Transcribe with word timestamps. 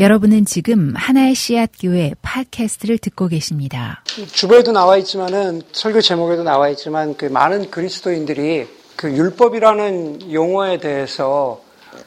여러분은 0.00 0.46
지금 0.46 0.94
하나의 0.96 1.34
씨앗 1.34 1.72
교회 1.78 2.14
팟캐스트를 2.22 2.96
듣고 2.96 3.28
계십니다. 3.28 4.02
주보에도 4.32 4.72
나와 4.72 4.96
있지만은 4.96 5.60
설교 5.72 6.00
제목에도 6.00 6.42
나와 6.42 6.70
있지만 6.70 7.14
그 7.18 7.26
많은 7.26 7.70
그리스도인들이 7.70 8.66
그 8.96 9.12
율법이라는 9.12 10.32
용어에 10.32 10.78
대해서 10.78 11.60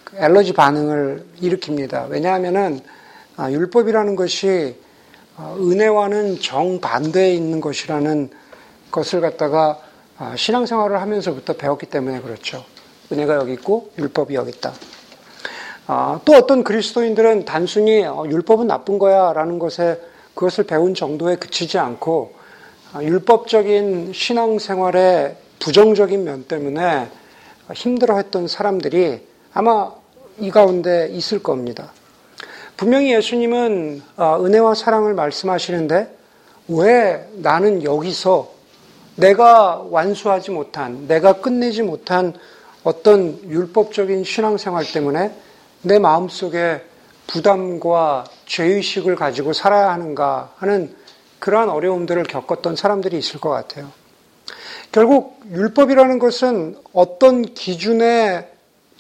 그 0.06 0.18
엘러지 0.18 0.54
반응을 0.54 1.24
일으킵니다. 1.40 2.10
왜냐하면은 2.10 2.80
아, 3.38 3.52
율법이라는 3.52 4.16
것이 4.16 4.76
아, 5.38 5.56
은혜와는 5.60 6.40
정반대에 6.40 7.36
있는 7.36 7.62
것이라는 7.62 8.32
것을 8.90 9.22
갖다가 9.22 9.78
아, 10.18 10.36
신앙생활을 10.36 11.00
하면서부터 11.00 11.54
배웠기 11.54 11.86
때문에 11.86 12.22
그렇죠. 12.22 12.66
은혜가 13.12 13.36
여기 13.36 13.54
있고 13.54 13.92
율법이 14.00 14.34
여기 14.34 14.50
있다. 14.50 14.74
아, 15.86 16.22
또 16.24 16.34
어떤 16.34 16.64
그리스도인들은 16.64 17.44
단순히 17.44 18.06
어, 18.06 18.26
율법은 18.26 18.68
나쁜 18.68 19.00
거야 19.00 19.34
라는 19.34 19.60
것에 19.60 20.00
그것을 20.34 20.64
배운 20.64 20.96
정도에 20.96 21.36
그치지 21.36 21.78
않고 21.78 22.34
아, 22.94 23.04
율법적인 23.04 24.14
신앙생활의 24.14 25.36
부정적인 25.60 26.24
면 26.24 26.46
때문에 26.46 27.10
힘들어했던 27.74 28.48
사람들이 28.48 29.28
아마 29.54 29.92
이 30.40 30.52
가운데 30.52 31.10
있을 31.12 31.44
겁니다. 31.44 31.92
분명히 32.78 33.14
예수님은 33.14 34.04
아, 34.16 34.38
은혜와 34.40 34.76
사랑을 34.76 35.14
말씀하시는데 35.14 36.18
왜 36.70 37.28
나는 37.34 37.84
여기서 37.84 38.54
내가 39.18 39.86
완수하지 39.90 40.52
못한, 40.52 41.08
내가 41.08 41.34
끝내지 41.42 41.84
못한 41.84 42.34
어떤 42.86 43.38
율법적인 43.50 44.24
신앙생활 44.24 44.86
때문에 44.92 45.32
내 45.84 46.00
마음속에 46.00 46.82
부담과 47.28 48.26
죄의식을 48.46 49.16
가지고 49.16 49.54
살아야 49.54 49.92
하는가 49.92 50.54
하는 50.58 50.96
그러한 51.40 51.70
어려움들을 51.70 52.24
겪었던 52.24 52.76
사람들이 52.76 53.18
있을 53.18 53.40
것 53.40 53.50
같아요. 53.50 53.92
결국 54.92 55.42
율법이라는 55.52 56.20
것은 56.20 56.78
어떤 56.94 57.42
기준에 57.42 58.50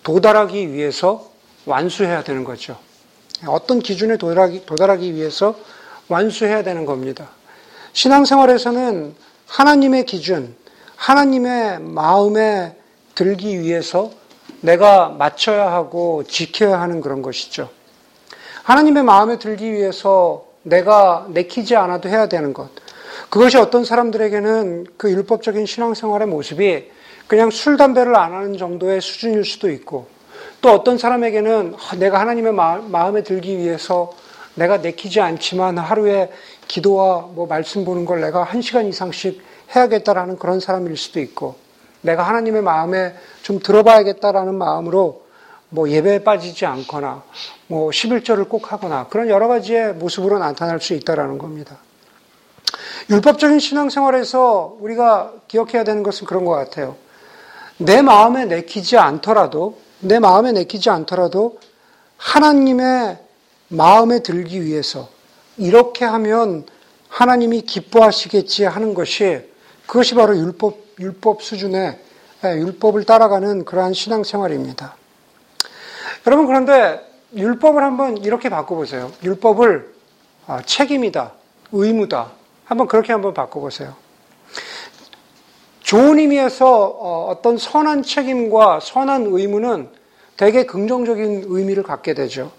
도달하기 0.03 0.73
위해서 0.73 1.31
완수해야 1.65 2.23
되는 2.23 2.43
거죠. 2.43 2.77
어떤 3.47 3.79
기준에 3.79 4.17
도달하기, 4.17 4.65
도달하기 4.65 5.13
위해서 5.13 5.55
완수해야 6.09 6.63
되는 6.63 6.85
겁니다. 6.85 7.29
신앙생활에서는 7.93 9.15
하나님의 9.47 10.05
기준, 10.05 10.55
하나님의 10.95 11.79
마음에 11.79 12.75
들기 13.15 13.61
위해서 13.61 14.11
내가 14.63 15.09
맞춰야 15.09 15.71
하고 15.71 16.23
지켜야 16.23 16.79
하는 16.79 17.01
그런 17.01 17.21
것이죠. 17.21 17.69
하나님의 18.63 19.03
마음에 19.03 19.37
들기 19.37 19.73
위해서 19.73 20.45
내가 20.63 21.25
내키지 21.29 21.75
않아도 21.75 22.07
해야 22.07 22.27
되는 22.27 22.53
것. 22.53 22.69
그것이 23.29 23.57
어떤 23.57 23.83
사람들에게는 23.83 24.87
그 24.95 25.11
율법적인 25.11 25.65
신앙생활의 25.65 26.27
모습이 26.29 26.89
그냥 27.27 27.49
술, 27.49 27.75
담배를 27.75 28.15
안 28.15 28.33
하는 28.33 28.57
정도의 28.57 29.01
수준일 29.01 29.43
수도 29.43 29.69
있고 29.69 30.07
또 30.61 30.69
어떤 30.69 30.97
사람에게는 30.97 31.75
아, 31.75 31.95
내가 31.97 32.21
하나님의 32.21 32.53
마음에 32.53 33.23
들기 33.23 33.57
위해서 33.57 34.13
내가 34.55 34.77
내키지 34.77 35.19
않지만 35.19 35.77
하루에 35.77 36.31
기도와 36.69 37.27
뭐 37.33 37.47
말씀 37.47 37.83
보는 37.83 38.05
걸 38.05 38.21
내가 38.21 38.43
한 38.43 38.61
시간 38.61 38.85
이상씩 38.85 39.41
해야겠다라는 39.75 40.37
그런 40.37 40.61
사람일 40.61 40.95
수도 40.95 41.19
있고 41.19 41.62
내가 42.03 42.23
하나님의 42.23 42.61
마음에 42.61 43.15
좀 43.41 43.59
들어봐야겠다라는 43.59 44.55
마음으로 44.55 45.23
뭐 45.69 45.89
예배에 45.89 46.23
빠지지 46.23 46.65
않거나 46.67 47.23
뭐 47.67 47.89
11절을 47.89 48.47
꼭 48.47 48.71
하거나 48.71 49.07
그런 49.07 49.27
여러 49.29 49.47
가지의 49.47 49.95
모습으로 49.95 50.37
나타날 50.37 50.79
수 50.79 50.93
있다라는 50.93 51.39
겁니다. 51.39 51.77
율법적인 53.09 53.59
신앙생활에서 53.59 54.77
우리가 54.79 55.33
기억해야 55.47 55.83
되는 55.83 56.03
것은 56.03 56.27
그런 56.27 56.45
것 56.45 56.51
같아요. 56.51 56.95
내 57.77 58.01
마음에 58.01 58.45
내키지 58.45 58.97
않더라도 58.97 59.79
내 59.99 60.19
마음에 60.19 60.51
내키지 60.51 60.89
않더라도 60.89 61.57
하나님의 62.17 63.17
마음에 63.69 64.19
들기 64.19 64.63
위해서 64.63 65.09
이렇게 65.57 66.05
하면 66.05 66.65
하나님이 67.09 67.61
기뻐하시겠지 67.61 68.65
하는 68.65 68.93
것이 68.93 69.41
그것이 69.87 70.15
바로 70.15 70.37
율법 70.37 70.82
율법 70.99 71.41
수준의 71.41 71.99
예, 72.45 72.49
율법을 72.57 73.05
따라가는 73.05 73.65
그러한 73.65 73.93
신앙생활입니다. 73.93 74.95
여러분 76.27 76.45
그런데 76.45 77.01
율법을 77.35 77.81
한번 77.81 78.17
이렇게 78.17 78.49
바꿔보세요. 78.49 79.11
율법을 79.23 79.93
아, 80.47 80.61
책임이다, 80.61 81.33
의무다. 81.71 82.31
한번 82.65 82.87
그렇게 82.87 83.13
한번 83.13 83.33
바꿔보세요. 83.33 83.95
좋은 85.81 86.19
의미에서 86.19 86.85
어, 86.85 87.27
어떤 87.29 87.57
선한 87.57 88.03
책임과 88.03 88.79
선한 88.81 89.27
의무는 89.27 89.89
되게 90.37 90.65
긍정적인 90.65 91.45
의미를 91.47 91.83
갖게 91.83 92.13
되죠. 92.13 92.51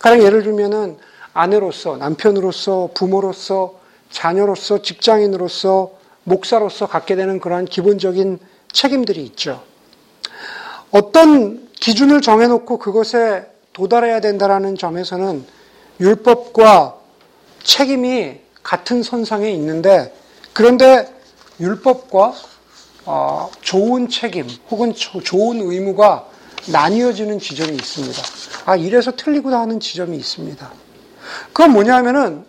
가령 0.00 0.22
예를 0.22 0.42
들면은 0.42 0.96
아내로서, 1.34 1.96
남편으로서, 1.96 2.90
부모로서, 2.94 3.78
자녀로서, 4.10 4.82
직장인으로서, 4.82 5.97
목사로서 6.28 6.86
갖게 6.86 7.16
되는 7.16 7.40
그러한 7.40 7.64
기본적인 7.64 8.38
책임들이 8.72 9.24
있죠. 9.24 9.62
어떤 10.90 11.68
기준을 11.72 12.20
정해놓고 12.20 12.78
그것에 12.78 13.46
도달해야 13.72 14.20
된다라는 14.20 14.76
점에서는 14.76 15.44
율법과 16.00 16.96
책임이 17.62 18.40
같은 18.62 19.02
선상에 19.02 19.50
있는데 19.52 20.14
그런데 20.52 21.12
율법과 21.60 22.34
어, 23.06 23.50
좋은 23.62 24.08
책임 24.08 24.46
혹은 24.70 24.92
좋은 24.94 25.60
의무가 25.60 26.28
나뉘어지는 26.70 27.38
지점이 27.38 27.74
있습니다. 27.74 28.22
아, 28.66 28.76
이래서 28.76 29.12
틀리구나 29.16 29.60
하는 29.60 29.80
지점이 29.80 30.16
있습니다. 30.16 30.70
그건 31.52 31.72
뭐냐면은 31.72 32.44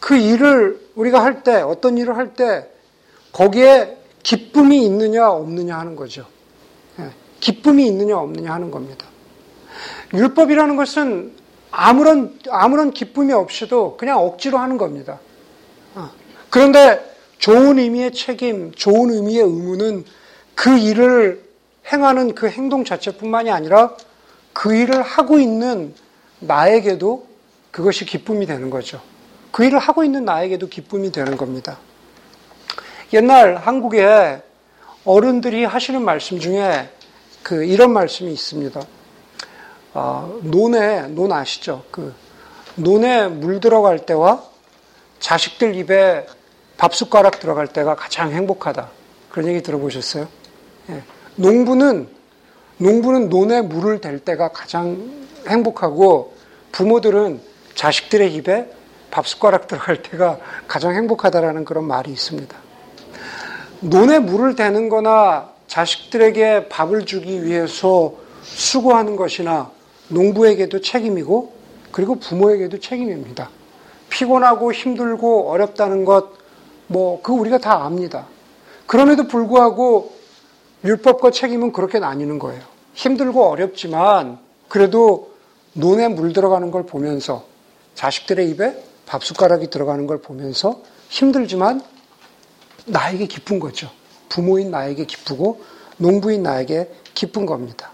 그 0.00 0.16
일을 0.16 0.80
우리가 0.94 1.22
할 1.22 1.42
때, 1.42 1.62
어떤 1.62 1.96
일을 1.96 2.16
할 2.16 2.34
때 2.34 2.71
거기에 3.32 3.96
기쁨이 4.22 4.84
있느냐 4.84 5.30
없느냐 5.30 5.78
하는 5.78 5.96
거죠. 5.96 6.26
예, 6.98 7.10
기쁨이 7.40 7.86
있느냐 7.88 8.18
없느냐 8.18 8.52
하는 8.52 8.70
겁니다. 8.70 9.06
율법이라는 10.14 10.76
것은 10.76 11.32
아무런 11.70 12.38
아무런 12.50 12.92
기쁨이 12.92 13.32
없이도 13.32 13.96
그냥 13.96 14.18
억지로 14.18 14.58
하는 14.58 14.76
겁니다. 14.76 15.18
어. 15.94 16.10
그런데 16.50 17.12
좋은 17.38 17.78
의미의 17.78 18.12
책임, 18.12 18.72
좋은 18.72 19.10
의미의 19.10 19.42
의무는 19.42 20.04
그 20.54 20.78
일을 20.78 21.42
행하는 21.90 22.34
그 22.34 22.48
행동 22.48 22.84
자체뿐만이 22.84 23.50
아니라 23.50 23.96
그 24.52 24.74
일을 24.74 25.02
하고 25.02 25.38
있는 25.38 25.94
나에게도 26.40 27.26
그것이 27.70 28.04
기쁨이 28.04 28.46
되는 28.46 28.70
거죠. 28.70 29.00
그 29.50 29.64
일을 29.64 29.78
하고 29.78 30.04
있는 30.04 30.24
나에게도 30.24 30.68
기쁨이 30.68 31.10
되는 31.10 31.36
겁니다. 31.36 31.78
옛날 33.12 33.56
한국에 33.56 34.42
어른들이 35.04 35.64
하시는 35.64 36.02
말씀 36.02 36.38
중에 36.38 36.88
그 37.42 37.64
이런 37.64 37.92
말씀이 37.92 38.32
있습니다. 38.32 38.80
어, 39.94 40.38
논에 40.42 41.02
논 41.08 41.32
아시죠? 41.32 41.84
그 41.90 42.14
논에 42.74 43.28
물 43.28 43.60
들어갈 43.60 44.06
때와 44.06 44.42
자식들 45.20 45.74
입에 45.74 46.26
밥 46.78 46.94
숟가락 46.94 47.38
들어갈 47.40 47.66
때가 47.66 47.96
가장 47.96 48.32
행복하다. 48.32 48.88
그런 49.30 49.48
얘기 49.48 49.62
들어보셨어요? 49.62 50.26
예. 50.90 51.02
농부는 51.36 52.08
농부는 52.78 53.28
논에 53.28 53.60
물을 53.60 54.00
댈 54.00 54.18
때가 54.18 54.48
가장 54.48 55.26
행복하고 55.46 56.34
부모들은 56.72 57.40
자식들의 57.74 58.34
입에 58.34 58.72
밥 59.10 59.28
숟가락 59.28 59.68
들어갈 59.68 60.02
때가 60.02 60.38
가장 60.66 60.94
행복하다라는 60.94 61.64
그런 61.64 61.84
말이 61.84 62.10
있습니다. 62.10 62.71
논에 63.82 64.20
물을 64.20 64.54
대는 64.54 64.88
거나 64.88 65.50
자식들에게 65.66 66.68
밥을 66.68 67.04
주기 67.04 67.44
위해서 67.44 68.14
수고하는 68.42 69.16
것이나 69.16 69.72
농부에게도 70.08 70.80
책임이고 70.80 71.52
그리고 71.90 72.14
부모에게도 72.16 72.78
책임입니다. 72.78 73.50
피곤하고 74.08 74.72
힘들고 74.72 75.50
어렵다는 75.50 76.04
것, 76.04 76.30
뭐, 76.86 77.20
그 77.22 77.32
우리가 77.32 77.58
다 77.58 77.84
압니다. 77.84 78.26
그럼에도 78.86 79.26
불구하고 79.26 80.12
율법과 80.84 81.32
책임은 81.32 81.72
그렇게 81.72 81.98
나뉘는 81.98 82.38
거예요. 82.38 82.62
힘들고 82.94 83.48
어렵지만 83.48 84.38
그래도 84.68 85.32
논에 85.72 86.08
물 86.08 86.32
들어가는 86.32 86.70
걸 86.70 86.84
보면서 86.84 87.46
자식들의 87.94 88.48
입에 88.50 88.82
밥 89.06 89.24
숟가락이 89.24 89.70
들어가는 89.70 90.06
걸 90.06 90.20
보면서 90.20 90.82
힘들지만 91.08 91.82
나에게 92.86 93.26
기쁜 93.26 93.58
거죠. 93.58 93.90
부모인 94.28 94.70
나에게 94.70 95.04
기쁘고 95.04 95.62
농부인 95.98 96.42
나에게 96.42 96.90
기쁜 97.14 97.46
겁니다. 97.46 97.90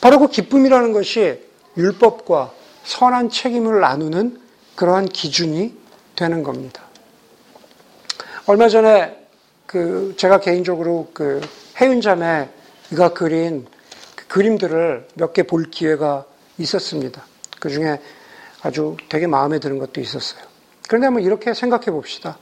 바로 0.00 0.18
그 0.18 0.28
기쁨이라는 0.28 0.92
것이 0.92 1.40
율법과 1.76 2.52
선한 2.84 3.30
책임을 3.30 3.80
나누는 3.80 4.40
그러한 4.74 5.08
기준이 5.08 5.74
되는 6.16 6.42
겁니다. 6.42 6.82
얼마 8.46 8.68
전에 8.68 9.16
그 9.66 10.14
제가 10.16 10.40
개인적으로 10.40 11.10
그 11.14 11.40
해윤자매가 11.80 13.14
그린 13.14 13.66
그 14.16 14.26
그림들을 14.26 15.08
몇 15.14 15.32
개 15.32 15.42
볼 15.44 15.70
기회가 15.70 16.24
있었습니다. 16.58 17.22
그 17.60 17.70
중에 17.70 18.00
아주 18.62 18.96
되게 19.08 19.26
마음에 19.26 19.58
드는 19.58 19.78
것도 19.78 20.00
있었어요. 20.00 20.42
그런데 20.88 21.06
한번 21.06 21.22
이렇게 21.22 21.54
생각해 21.54 21.86
봅시다. 21.86 22.38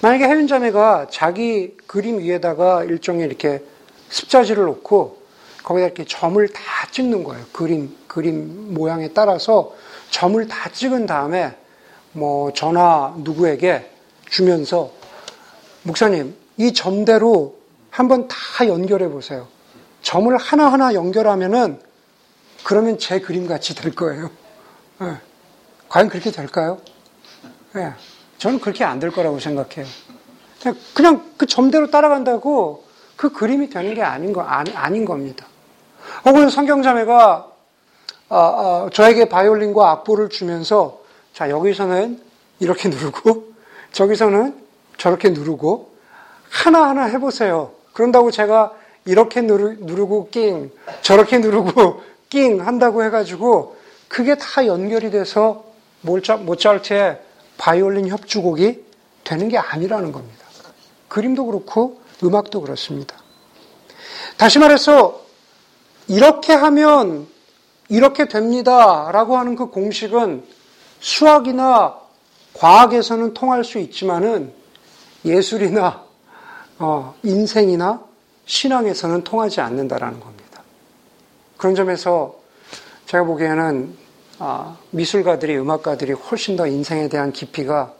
만약에 0.00 0.24
해윤자매가 0.24 1.08
자기 1.10 1.76
그림 1.86 2.18
위에다가 2.20 2.84
일종의 2.84 3.26
이렇게 3.26 3.62
습자지를 4.10 4.64
놓고 4.64 5.18
거기다 5.64 5.86
이렇게 5.86 6.04
점을 6.04 6.46
다 6.48 6.62
찍는 6.90 7.24
거예요. 7.24 7.44
그림, 7.52 7.96
그림 8.06 8.74
모양에 8.74 9.08
따라서 9.12 9.74
점을 10.10 10.46
다 10.46 10.70
찍은 10.70 11.06
다음에 11.06 11.54
뭐 12.12 12.52
전화 12.52 13.14
누구에게 13.18 13.90
주면서 14.30 14.92
목사님, 15.82 16.34
이 16.56 16.72
점대로 16.72 17.58
한번 17.90 18.28
다 18.28 18.66
연결해 18.66 19.08
보세요. 19.08 19.48
점을 20.02 20.34
하나하나 20.36 20.94
연결하면은 20.94 21.80
그러면 22.64 22.98
제 22.98 23.20
그림 23.20 23.46
같이 23.46 23.74
될 23.74 23.94
거예요. 23.94 24.30
네. 25.00 25.16
과연 25.88 26.08
그렇게 26.08 26.30
될까요? 26.30 26.80
네. 27.72 27.92
저는 28.38 28.60
그렇게 28.60 28.84
안 28.84 29.00
될 29.00 29.10
거라고 29.10 29.38
생각해요. 29.40 29.86
그냥 30.94 31.22
그 31.36 31.46
점대로 31.46 31.90
따라간다고 31.90 32.84
그 33.16 33.32
그림이 33.32 33.68
되는 33.70 33.94
게 33.94 34.02
아닌 34.02 34.32
거 34.32 34.42
아니, 34.42 34.72
아닌 34.74 35.04
겁니다. 35.04 35.46
혹은 36.24 36.48
성경자매가 36.48 37.52
아, 38.30 38.36
아, 38.36 38.90
저에게 38.92 39.28
바이올린과 39.28 39.90
악보를 39.90 40.28
주면서 40.28 41.00
자 41.32 41.48
여기서는 41.50 42.20
이렇게 42.60 42.88
누르고 42.88 43.52
저기서는 43.92 44.54
저렇게 44.98 45.30
누르고 45.30 45.92
하나하나 46.50 47.04
해보세요. 47.04 47.72
그런다고 47.92 48.30
제가 48.30 48.72
이렇게 49.04 49.40
누르, 49.40 49.76
누르고 49.80 50.28
낑 50.30 50.70
저렇게 51.02 51.38
누르고 51.38 52.02
낑 52.30 52.60
한다고 52.60 53.02
해가지고 53.04 53.76
그게 54.08 54.36
다 54.36 54.66
연결이 54.66 55.10
돼서 55.10 55.64
모차르트의 56.02 57.18
바이올린 57.58 58.08
협주곡이 58.08 58.84
되는 59.24 59.48
게 59.48 59.58
아니라는 59.58 60.12
겁니다. 60.12 60.44
그림도 61.08 61.46
그렇고 61.46 62.00
음악도 62.24 62.60
그렇습니다. 62.62 63.16
다시 64.36 64.58
말해서 64.58 65.22
이렇게 66.06 66.54
하면 66.54 67.26
이렇게 67.88 68.28
됩니다. 68.28 69.10
라고 69.12 69.36
하는 69.36 69.56
그 69.56 69.66
공식은 69.66 70.44
수학이나 71.00 71.98
과학에서는 72.54 73.34
통할 73.34 73.64
수 73.64 73.78
있지만은 73.78 74.52
예술이나 75.24 76.04
어, 76.78 77.14
인생이나 77.22 78.02
신앙에서는 78.46 79.24
통하지 79.24 79.60
않는다라는 79.60 80.20
겁니다. 80.20 80.62
그런 81.56 81.74
점에서 81.74 82.36
제가 83.06 83.24
보기에는 83.24 83.96
아, 83.96 84.07
미술가들이 84.90 85.56
음악가들이 85.58 86.12
훨씬 86.12 86.56
더 86.56 86.66
인생에 86.66 87.08
대한 87.08 87.32
깊이가 87.32 87.92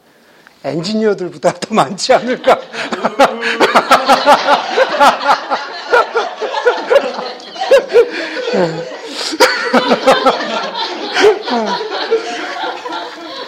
엔지니어들보다 0.65 1.53
더 1.55 1.75
많지 1.75 2.13
않을까. 2.15 2.59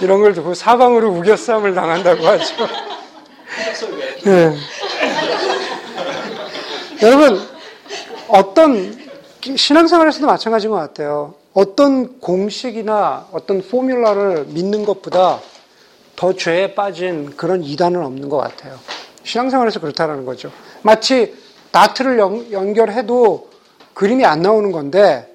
이런 0.00 0.20
걸 0.20 0.32
두고 0.32 0.54
사방으로 0.54 1.10
우겨싸움을 1.10 1.75
당한다고 1.75 2.26
하죠. 2.26 2.69
네. 4.25 4.56
여러분, 7.02 7.48
어떤, 8.28 8.98
신앙생활에서도 9.56 10.26
마찬가지인 10.26 10.70
것 10.70 10.76
같아요. 10.76 11.34
어떤 11.52 12.20
공식이나 12.20 13.26
어떤 13.32 13.61
포뮬라를 13.62 14.47
믿는 14.49 14.85
것보다 14.85 15.41
더 16.14 16.32
죄에 16.35 16.75
빠진 16.75 17.35
그런 17.37 17.64
이단은 17.64 18.05
없는 18.05 18.29
것 18.29 18.37
같아요. 18.37 18.79
신앙생활에서 19.25 19.81
그렇다라는 19.81 20.25
거죠. 20.25 20.52
마치 20.82 21.35
다트를 21.70 22.19
연, 22.19 22.75
결해도 22.75 23.49
그림이 23.94 24.25
안 24.25 24.43
나오는 24.43 24.70
건데 24.70 25.32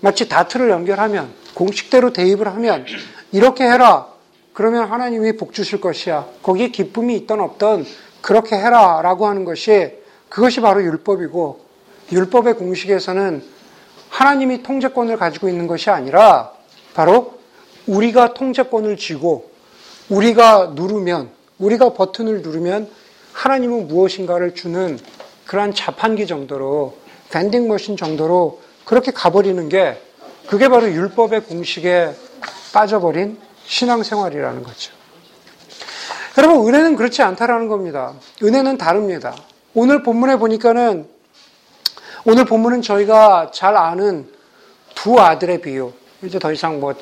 마치 0.00 0.28
다트를 0.28 0.70
연결하면 0.70 1.30
공식대로 1.54 2.12
대입을 2.12 2.46
하면 2.46 2.86
이렇게 3.32 3.64
해라. 3.64 4.08
그러면 4.52 4.90
하나님이 4.90 5.36
복 5.36 5.52
주실 5.52 5.80
것이야. 5.80 6.26
거기에 6.42 6.68
기쁨이 6.68 7.16
있던 7.16 7.40
없던 7.40 7.86
그렇게 8.20 8.56
해라. 8.56 9.00
라고 9.02 9.26
하는 9.26 9.44
것이 9.44 9.92
그것이 10.28 10.60
바로 10.60 10.82
율법이고 10.82 11.60
율법의 12.12 12.54
공식에서는 12.54 13.59
하나님이 14.10 14.62
통제권을 14.62 15.16
가지고 15.16 15.48
있는 15.48 15.66
것이 15.66 15.88
아니라 15.88 16.52
바로 16.94 17.38
우리가 17.86 18.34
통제권을 18.34 18.96
쥐고 18.96 19.50
우리가 20.10 20.72
누르면 20.74 21.30
우리가 21.58 21.94
버튼을 21.94 22.42
누르면 22.42 22.90
하나님은 23.32 23.88
무엇인가를 23.88 24.54
주는 24.54 24.98
그러한 25.46 25.74
자판기 25.74 26.26
정도로 26.26 26.96
밴딩 27.30 27.68
머신 27.68 27.96
정도로 27.96 28.60
그렇게 28.84 29.12
가버리는 29.12 29.68
게 29.68 30.00
그게 30.48 30.68
바로 30.68 30.90
율법의 30.90 31.44
공식에 31.44 32.10
빠져버린 32.72 33.38
신앙생활이라는 33.64 34.64
거죠. 34.64 34.92
여러분 36.38 36.66
은혜는 36.66 36.96
그렇지 36.96 37.22
않다라는 37.22 37.68
겁니다. 37.68 38.14
은혜는 38.42 38.78
다릅니다. 38.78 39.34
오늘 39.74 40.02
본문에 40.02 40.36
보니까는 40.36 41.06
오늘 42.24 42.44
본문은 42.44 42.82
저희가 42.82 43.50
잘 43.52 43.76
아는 43.76 44.28
두 44.94 45.18
아들의 45.18 45.62
비유, 45.62 45.92
이제 46.22 46.38
더 46.38 46.52
이상 46.52 46.78
뭐 46.78 46.94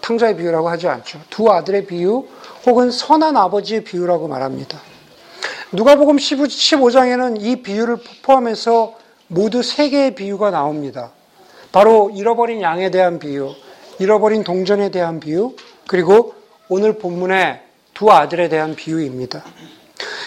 탕자의 0.00 0.36
비유라고 0.36 0.70
하지 0.70 0.88
않죠. 0.88 1.20
두 1.28 1.50
아들의 1.50 1.86
비유 1.86 2.26
혹은 2.64 2.90
선한 2.90 3.36
아버지의 3.36 3.84
비유라고 3.84 4.26
말합니다. 4.26 4.80
누가복음 5.72 6.16
15장에는 6.16 7.42
이 7.42 7.62
비유를 7.62 7.98
포함해서 8.22 8.96
모두 9.26 9.62
세 9.62 9.90
개의 9.90 10.14
비유가 10.14 10.50
나옵니다. 10.50 11.10
바로 11.70 12.10
잃어버린 12.14 12.62
양에 12.62 12.90
대한 12.90 13.18
비유, 13.18 13.52
잃어버린 13.98 14.44
동전에 14.44 14.90
대한 14.90 15.20
비유, 15.20 15.54
그리고 15.86 16.34
오늘 16.70 16.98
본문의 16.98 17.60
두 17.92 18.10
아들에 18.10 18.48
대한 18.48 18.74
비유입니다. 18.74 19.44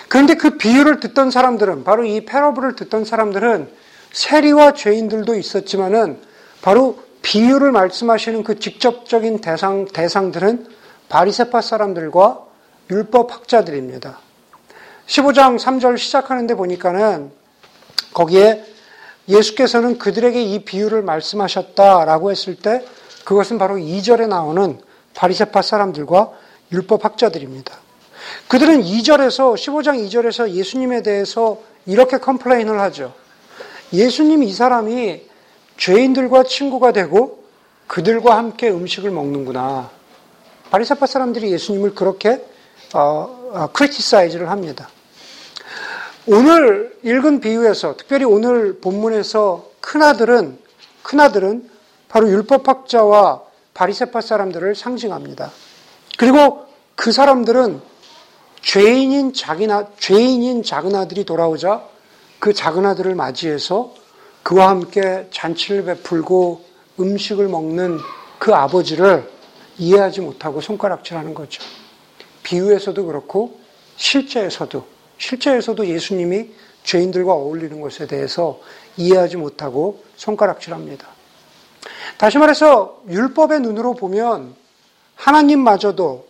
그런데 0.07 0.35
그 0.35 0.57
비유를 0.57 0.99
듣던 0.99 1.31
사람들은 1.31 1.83
바로 1.83 2.03
이 2.03 2.25
패러블을 2.25 2.75
듣던 2.75 3.05
사람들은 3.05 3.80
세리와 4.11 4.73
죄인들도 4.73 5.35
있었지만은 5.35 6.19
바로 6.61 6.99
비유를 7.21 7.71
말씀하시는 7.71 8.43
그 8.43 8.59
직접적인 8.59 9.41
대상 9.41 9.85
대상들은 9.85 10.67
바리세파 11.09 11.61
사람들과 11.61 12.45
율법 12.89 13.33
학자들입니다. 13.33 14.19
15장 15.07 15.59
3절 15.59 15.97
시작하는데 15.97 16.55
보니까는 16.55 17.31
거기에 18.13 18.65
예수께서는 19.27 19.97
그들에게 19.97 20.41
이 20.41 20.63
비유를 20.63 21.01
말씀하셨다라고 21.03 22.31
했을 22.31 22.55
때 22.55 22.85
그것은 23.23 23.57
바로 23.57 23.75
2절에 23.75 24.27
나오는 24.27 24.79
바리세파 25.13 25.61
사람들과 25.61 26.31
율법 26.71 27.05
학자들입니다. 27.05 27.77
그들은 28.47 28.81
2절에서 28.81 29.53
15장 29.55 30.05
2절에서 30.07 30.49
예수님에 30.49 31.01
대해서 31.01 31.59
이렇게 31.85 32.17
컴플레인을 32.17 32.79
하죠. 32.79 33.13
예수님 33.93 34.43
이 34.43 34.53
사람이 34.53 35.21
죄인들과 35.77 36.43
친구가 36.43 36.91
되고 36.91 37.43
그들과 37.87 38.37
함께 38.37 38.69
음식을 38.69 39.11
먹는구나. 39.11 39.89
바리새파 40.69 41.05
사람들이 41.05 41.51
예수님을 41.51 41.95
그렇게 41.95 42.41
어, 42.93 43.51
어, 43.53 43.69
criticize를 43.73 44.49
합니다. 44.49 44.89
오늘 46.27 46.97
읽은 47.03 47.41
비유에서 47.41 47.97
특별히 47.97 48.25
오늘 48.25 48.79
본문에서 48.79 49.71
큰 49.81 50.03
아들은 50.03 50.59
큰 51.01 51.19
아들은 51.19 51.69
바로 52.07 52.29
율법학자와 52.29 53.41
바리새파 53.73 54.21
사람들을 54.21 54.75
상징합니다. 54.75 55.51
그리고 56.17 56.67
그 56.95 57.11
사람들은 57.11 57.81
죄인인 58.61 59.33
자기나 59.33 59.87
죄인인 59.97 60.63
작은 60.63 60.93
아들이 60.95 61.25
돌아오자 61.25 61.83
그 62.41 62.53
작은 62.53 62.87
아들을 62.87 63.13
맞이해서 63.13 63.93
그와 64.41 64.69
함께 64.69 65.27
잔치를 65.29 65.85
베풀고 65.85 66.65
음식을 66.99 67.47
먹는 67.47 67.99
그 68.39 68.55
아버지를 68.55 69.29
이해하지 69.77 70.21
못하고 70.21 70.59
손가락질하는 70.59 71.35
거죠. 71.35 71.61
비유에서도 72.41 73.05
그렇고 73.05 73.59
실제에서도 73.95 74.83
실제에서도 75.19 75.85
예수님이 75.85 76.49
죄인들과 76.83 77.31
어울리는 77.31 77.79
것에 77.79 78.07
대해서 78.07 78.59
이해하지 78.97 79.37
못하고 79.37 80.03
손가락질합니다. 80.15 81.07
다시 82.17 82.39
말해서 82.39 83.03
율법의 83.07 83.59
눈으로 83.59 83.93
보면 83.93 84.55
하나님마저도 85.13 86.27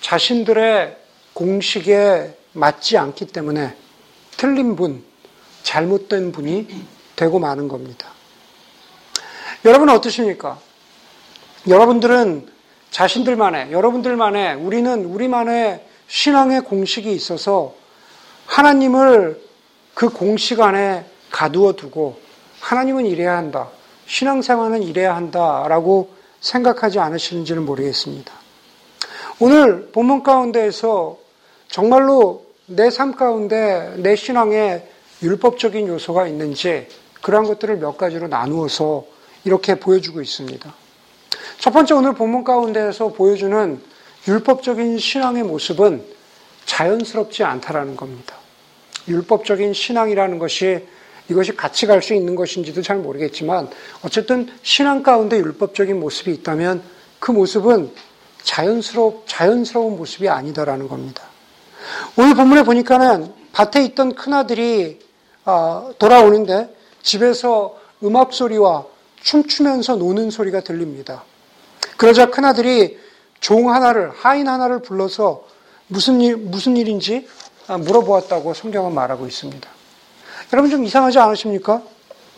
자신들의 0.00 0.96
공식에 1.34 2.38
맞지 2.54 2.96
않기 2.96 3.26
때문에 3.26 3.76
틀린 4.38 4.76
분, 4.76 5.11
잘못된 5.62 6.32
분이 6.32 6.68
되고 7.16 7.38
마는 7.38 7.68
겁니다. 7.68 8.08
여러분은 9.64 9.94
어떠십니까? 9.94 10.58
여러분들은 11.68 12.48
자신들만의, 12.90 13.72
여러분들만의, 13.72 14.56
우리는 14.56 15.04
우리만의 15.04 15.86
신앙의 16.08 16.62
공식이 16.62 17.10
있어서 17.12 17.74
하나님을 18.46 19.40
그 19.94 20.08
공식 20.10 20.60
안에 20.60 21.06
가두어 21.30 21.74
두고 21.74 22.20
하나님은 22.60 23.06
이래야 23.06 23.36
한다. 23.36 23.68
신앙생활은 24.06 24.82
이래야 24.82 25.14
한다라고 25.16 26.10
생각하지 26.40 26.98
않으시는지는 26.98 27.64
모르겠습니다. 27.64 28.32
오늘 29.38 29.90
본문 29.92 30.22
가운데에서 30.22 31.18
정말로 31.68 32.44
내 32.66 32.90
삶 32.90 33.16
가운데 33.16 33.94
내 33.96 34.16
신앙에 34.16 34.86
율법적인 35.22 35.88
요소가 35.88 36.26
있는지 36.26 36.88
그러한 37.20 37.46
것들을 37.46 37.76
몇 37.76 37.96
가지로 37.96 38.28
나누어서 38.28 39.04
이렇게 39.44 39.78
보여주고 39.78 40.20
있습니다. 40.20 40.74
첫 41.58 41.70
번째 41.70 41.94
오늘 41.94 42.14
본문 42.14 42.44
가운데에서 42.44 43.08
보여주는 43.08 43.80
율법적인 44.26 44.98
신앙의 44.98 45.44
모습은 45.44 46.04
자연스럽지 46.64 47.44
않다라는 47.44 47.96
겁니다. 47.96 48.36
율법적인 49.08 49.72
신앙이라는 49.72 50.38
것이 50.38 50.86
이것이 51.28 51.56
같이 51.56 51.86
갈 51.86 52.02
수 52.02 52.14
있는 52.14 52.34
것인지도 52.34 52.82
잘 52.82 52.98
모르겠지만 52.98 53.70
어쨌든 54.02 54.48
신앙 54.62 55.02
가운데 55.02 55.36
율법적인 55.38 55.98
모습이 55.98 56.32
있다면 56.32 56.82
그 57.20 57.30
모습은 57.30 57.92
자연스럽 58.42 59.24
자연스러운 59.26 59.96
모습이 59.96 60.28
아니다라는 60.28 60.88
겁니다. 60.88 61.22
오늘 62.16 62.34
본문에 62.34 62.64
보니까는 62.64 63.32
밭에 63.52 63.84
있던 63.84 64.14
큰 64.14 64.34
아들이 64.34 64.98
아, 64.98 65.11
돌아오는데 65.98 66.74
집에서 67.02 67.78
음악 68.04 68.32
소리와 68.32 68.84
춤추면서 69.22 69.96
노는 69.96 70.30
소리가 70.30 70.60
들립니다. 70.60 71.24
그러자 71.96 72.26
큰아들이 72.26 72.98
종 73.40 73.72
하나를, 73.72 74.10
하인 74.10 74.48
하나를 74.48 74.82
불러서 74.82 75.44
무슨 75.86 76.20
일, 76.20 76.36
무슨 76.36 76.76
일인지 76.76 77.28
아, 77.68 77.78
물어보았다고 77.78 78.54
성경은 78.54 78.94
말하고 78.94 79.26
있습니다. 79.26 79.68
여러분 80.52 80.70
좀 80.70 80.84
이상하지 80.84 81.18
않으십니까? 81.18 81.82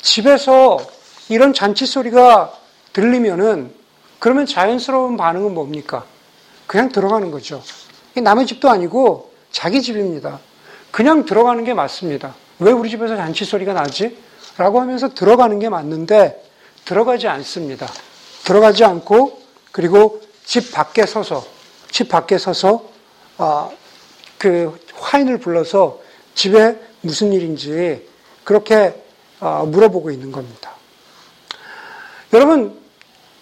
집에서 0.03 0.79
이런 1.29 1.53
잔치 1.53 1.87
소리가 1.87 2.53
들리면은 2.93 3.73
그러면 4.19 4.47
자연스러운 4.47 5.17
반응은 5.17 5.55
뭡니까? 5.55 6.05
그냥 6.67 6.91
들어가는 6.91 7.31
거죠. 7.31 7.63
남의 8.15 8.47
집도 8.47 8.69
아니고 8.71 9.33
자기 9.51 9.83
집입니다. 9.83 10.41
그냥 10.91 11.25
들어가는 11.25 11.65
게 11.65 11.75
맞습니다. 11.75 12.35
왜 12.59 12.73
우리 12.73 12.91
집에서 12.91 13.17
잔치 13.17 13.45
소리가 13.45 13.73
나지? 13.73 14.17
라고 14.57 14.81
하면서 14.81 15.09
들어가는 15.09 15.59
게 15.59 15.69
맞는데 15.69 16.43
들어가지 16.85 17.27
않습니다. 17.29 17.87
들어가지 18.45 18.85
않고 18.85 19.43
그리고 19.73 20.21
집 20.45 20.73
밖에 20.73 21.07
서서 21.07 21.45
집 21.91 22.09
밖에 22.09 22.39
서서 22.39 22.85
아, 23.39 23.71
그 24.39 24.79
화인을 24.95 25.39
불러서 25.39 26.01
집에 26.35 26.79
무슨 27.01 27.33
일인지 27.33 28.07
그렇게 28.45 28.95
아, 29.41 29.65
물어보고 29.67 30.11
있는 30.11 30.31
겁니다. 30.31 30.73
여러분 32.33 32.79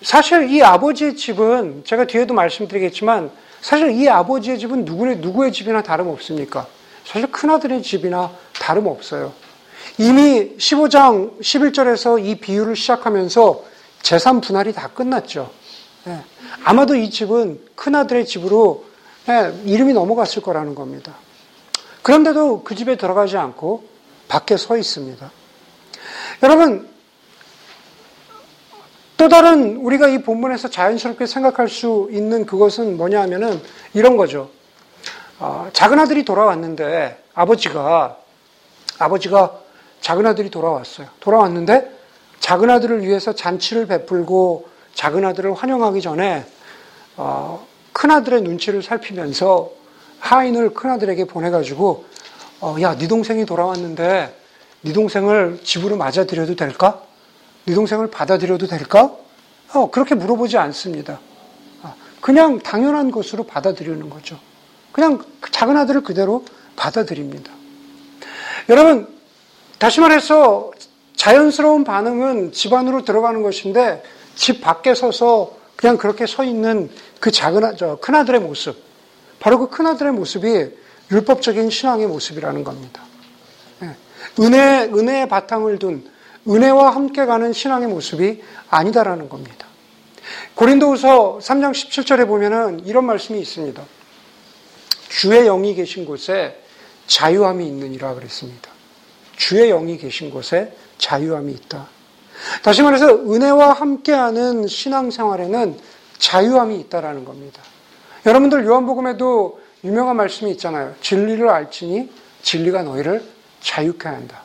사실 0.02 0.50
이 0.50 0.62
아버지의 0.62 1.16
집은 1.16 1.84
제가 1.84 2.06
뒤에도 2.06 2.34
말씀드리겠지만 2.34 3.30
사실 3.60 3.90
이 3.90 4.08
아버지의 4.08 4.58
집은 4.58 4.84
누구의 4.84 5.18
누구의 5.18 5.52
집이나 5.52 5.82
다름 5.82 6.08
없습니까? 6.08 6.66
사실 7.04 7.30
큰아들의 7.30 7.82
집이나 7.82 8.32
다름없어요. 8.54 9.32
이미 9.98 10.56
15장 10.56 11.40
11절에서 11.40 12.24
이 12.24 12.36
비유를 12.36 12.76
시작하면서 12.76 13.64
재산 14.00 14.40
분할이 14.40 14.72
다 14.72 14.88
끝났죠. 14.88 15.50
예. 16.06 16.18
아마도 16.64 16.94
이 16.94 17.10
집은 17.10 17.60
큰아들의 17.74 18.26
집으로 18.26 18.84
예, 19.28 19.54
이름이 19.64 19.92
넘어갔을 19.92 20.42
거라는 20.42 20.74
겁니다. 20.74 21.14
그런데도 22.02 22.64
그 22.64 22.74
집에 22.74 22.96
들어가지 22.96 23.36
않고 23.36 23.84
밖에 24.28 24.56
서 24.56 24.76
있습니다. 24.76 25.30
여러분, 26.42 26.88
또 29.16 29.28
다른 29.28 29.76
우리가 29.76 30.08
이 30.08 30.22
본문에서 30.22 30.68
자연스럽게 30.68 31.26
생각할 31.26 31.68
수 31.68 32.08
있는 32.10 32.44
그것은 32.44 32.96
뭐냐 32.96 33.20
하면은 33.22 33.62
이런 33.94 34.16
거죠. 34.16 34.50
어, 35.44 35.68
작은 35.72 35.98
아들이 35.98 36.24
돌아왔는데 36.24 37.20
아버지가 37.34 38.16
아버지가 38.98 39.58
작은 40.00 40.24
아들이 40.24 40.50
돌아왔어요. 40.50 41.08
돌아왔는데 41.18 41.90
작은 42.38 42.70
아들을 42.70 43.02
위해서 43.02 43.34
잔치를 43.34 43.88
베풀고 43.88 44.68
작은 44.94 45.24
아들을 45.24 45.52
환영하기 45.54 46.00
전에 46.00 46.46
어, 47.16 47.66
큰 47.92 48.12
아들의 48.12 48.42
눈치를 48.42 48.84
살피면서 48.84 49.72
하인을 50.20 50.74
큰 50.74 50.90
아들에게 50.90 51.24
보내가지고 51.24 52.04
어, 52.60 52.76
야, 52.80 52.96
네 52.96 53.08
동생이 53.08 53.44
돌아왔는데 53.44 54.36
네 54.82 54.92
동생을 54.92 55.58
집으로 55.64 55.96
맞아들여도 55.96 56.54
될까? 56.54 57.02
네 57.64 57.74
동생을 57.74 58.12
받아들여도 58.12 58.68
될까? 58.68 59.12
어, 59.74 59.90
그렇게 59.90 60.14
물어보지 60.14 60.56
않습니다. 60.56 61.18
아, 61.82 61.94
그냥 62.20 62.60
당연한 62.60 63.10
것으로 63.10 63.42
받아들이는 63.42 64.08
거죠. 64.08 64.38
그냥 64.92 65.22
그 65.40 65.50
작은 65.50 65.76
아들을 65.76 66.02
그대로 66.02 66.44
받아들입니다. 66.76 67.52
여러분, 68.68 69.08
다시 69.78 70.00
말해서 70.00 70.70
자연스러운 71.16 71.84
반응은 71.84 72.52
집 72.52 72.72
안으로 72.72 73.04
들어가는 73.04 73.42
것인데 73.42 74.02
집 74.34 74.60
밖에 74.60 74.94
서서 74.94 75.56
그냥 75.76 75.96
그렇게 75.96 76.26
서 76.26 76.44
있는 76.44 76.90
그 77.20 77.30
작은 77.30 77.76
저 77.76 77.96
큰아들의 77.96 78.40
모습, 78.40 78.76
바로 79.40 79.58
그 79.58 79.68
큰아들의 79.68 80.12
모습이 80.12 80.70
율법적인 81.10 81.70
신앙의 81.70 82.06
모습이라는 82.06 82.64
겁니다. 82.64 83.02
예. 83.82 83.96
은혜, 84.40 84.84
은혜의 84.84 85.28
바탕을 85.28 85.78
둔 85.78 86.08
은혜와 86.48 86.94
함께 86.94 87.24
가는 87.26 87.52
신앙의 87.52 87.88
모습이 87.88 88.42
아니다라는 88.68 89.28
겁니다. 89.28 89.66
고린도후서 90.54 91.38
3장 91.42 91.72
17절에 91.72 92.26
보면은 92.26 92.84
이런 92.86 93.04
말씀이 93.04 93.40
있습니다. 93.40 93.82
주의 95.12 95.44
영이 95.44 95.74
계신 95.74 96.06
곳에 96.06 96.58
자유함이 97.06 97.66
있느니라 97.66 98.14
그랬습니다. 98.14 98.70
주의 99.36 99.68
영이 99.68 99.98
계신 99.98 100.30
곳에 100.30 100.74
자유함이 100.96 101.52
있다. 101.52 101.86
다시 102.62 102.82
말해서 102.82 103.08
은혜와 103.30 103.74
함께하는 103.74 104.66
신앙생활에는 104.66 105.78
자유함이 106.16 106.80
있다라는 106.80 107.26
겁니다. 107.26 107.62
여러분들 108.24 108.64
요한복음에도 108.64 109.60
유명한 109.84 110.16
말씀이 110.16 110.50
있잖아요. 110.52 110.94
진리를 111.02 111.46
알지니 111.46 112.10
진리가 112.40 112.82
너희를 112.82 113.22
자유케 113.60 114.08
한다. 114.08 114.44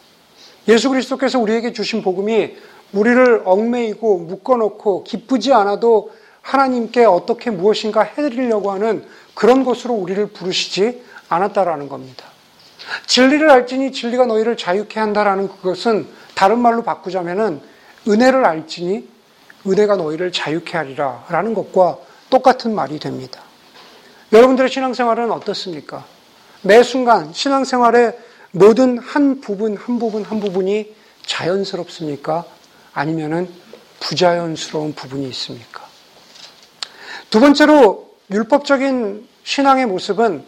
예수 0.68 0.90
그리스도께서 0.90 1.40
우리에게 1.40 1.72
주신 1.72 2.02
복음이 2.02 2.56
우리를 2.92 3.44
얽매이고 3.46 4.18
묶어놓고 4.20 5.06
기쁘지 5.06 5.54
않아도 5.54 6.12
하나님께 6.42 7.06
어떻게 7.06 7.52
무엇인가 7.52 8.02
해드리려고 8.02 8.72
하는 8.72 9.06
그런 9.38 9.64
것으로 9.64 9.94
우리를 9.94 10.26
부르시지 10.28 11.04
않았다라는 11.30 11.90
겁니다. 11.90 12.26
진리를 13.06 13.48
알지니 13.48 13.92
진리가 13.92 14.26
너희를 14.26 14.58
자유케 14.58 15.00
한다라는 15.00 15.48
그것은 15.48 16.08
다른 16.34 16.58
말로 16.58 16.82
바꾸자면은 16.82 17.62
은혜를 18.08 18.44
알지니 18.44 19.08
은혜가 19.68 19.96
너희를 19.98 20.32
자유케 20.32 20.76
하리라 20.76 21.24
라는 21.30 21.54
것과 21.54 22.00
똑같은 22.32 22.74
말이 22.74 22.98
됩니다. 22.98 23.42
여러분들의 24.34 24.72
신앙생활은 24.72 25.30
어떻습니까? 25.30 26.04
매 26.64 26.82
순간 26.82 27.32
신앙생활의 27.32 28.18
모든 28.52 28.98
한 28.98 29.40
부분, 29.40 29.78
한 29.78 30.00
부분, 30.00 30.24
한 30.24 30.40
부분이 30.40 30.96
자연스럽습니까? 31.28 32.44
아니면은 32.92 33.48
부자연스러운 34.00 34.94
부분이 34.96 35.28
있습니까? 35.30 35.86
두 37.30 37.40
번째로 37.40 38.07
율법적인 38.32 39.28
신앙의 39.44 39.86
모습은 39.86 40.44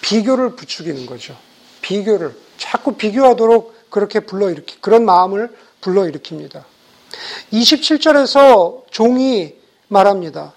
비교를 0.00 0.56
부추기는 0.56 1.06
거죠. 1.06 1.36
비교를 1.82 2.34
자꾸 2.56 2.94
비교하도록 2.94 3.90
그렇게 3.90 4.20
불러일으키 4.20 4.78
그런 4.80 5.04
마음을 5.04 5.54
불러일으킵니다. 5.80 6.62
27절에서 7.52 8.84
종이 8.90 9.54
말합니다. 9.88 10.52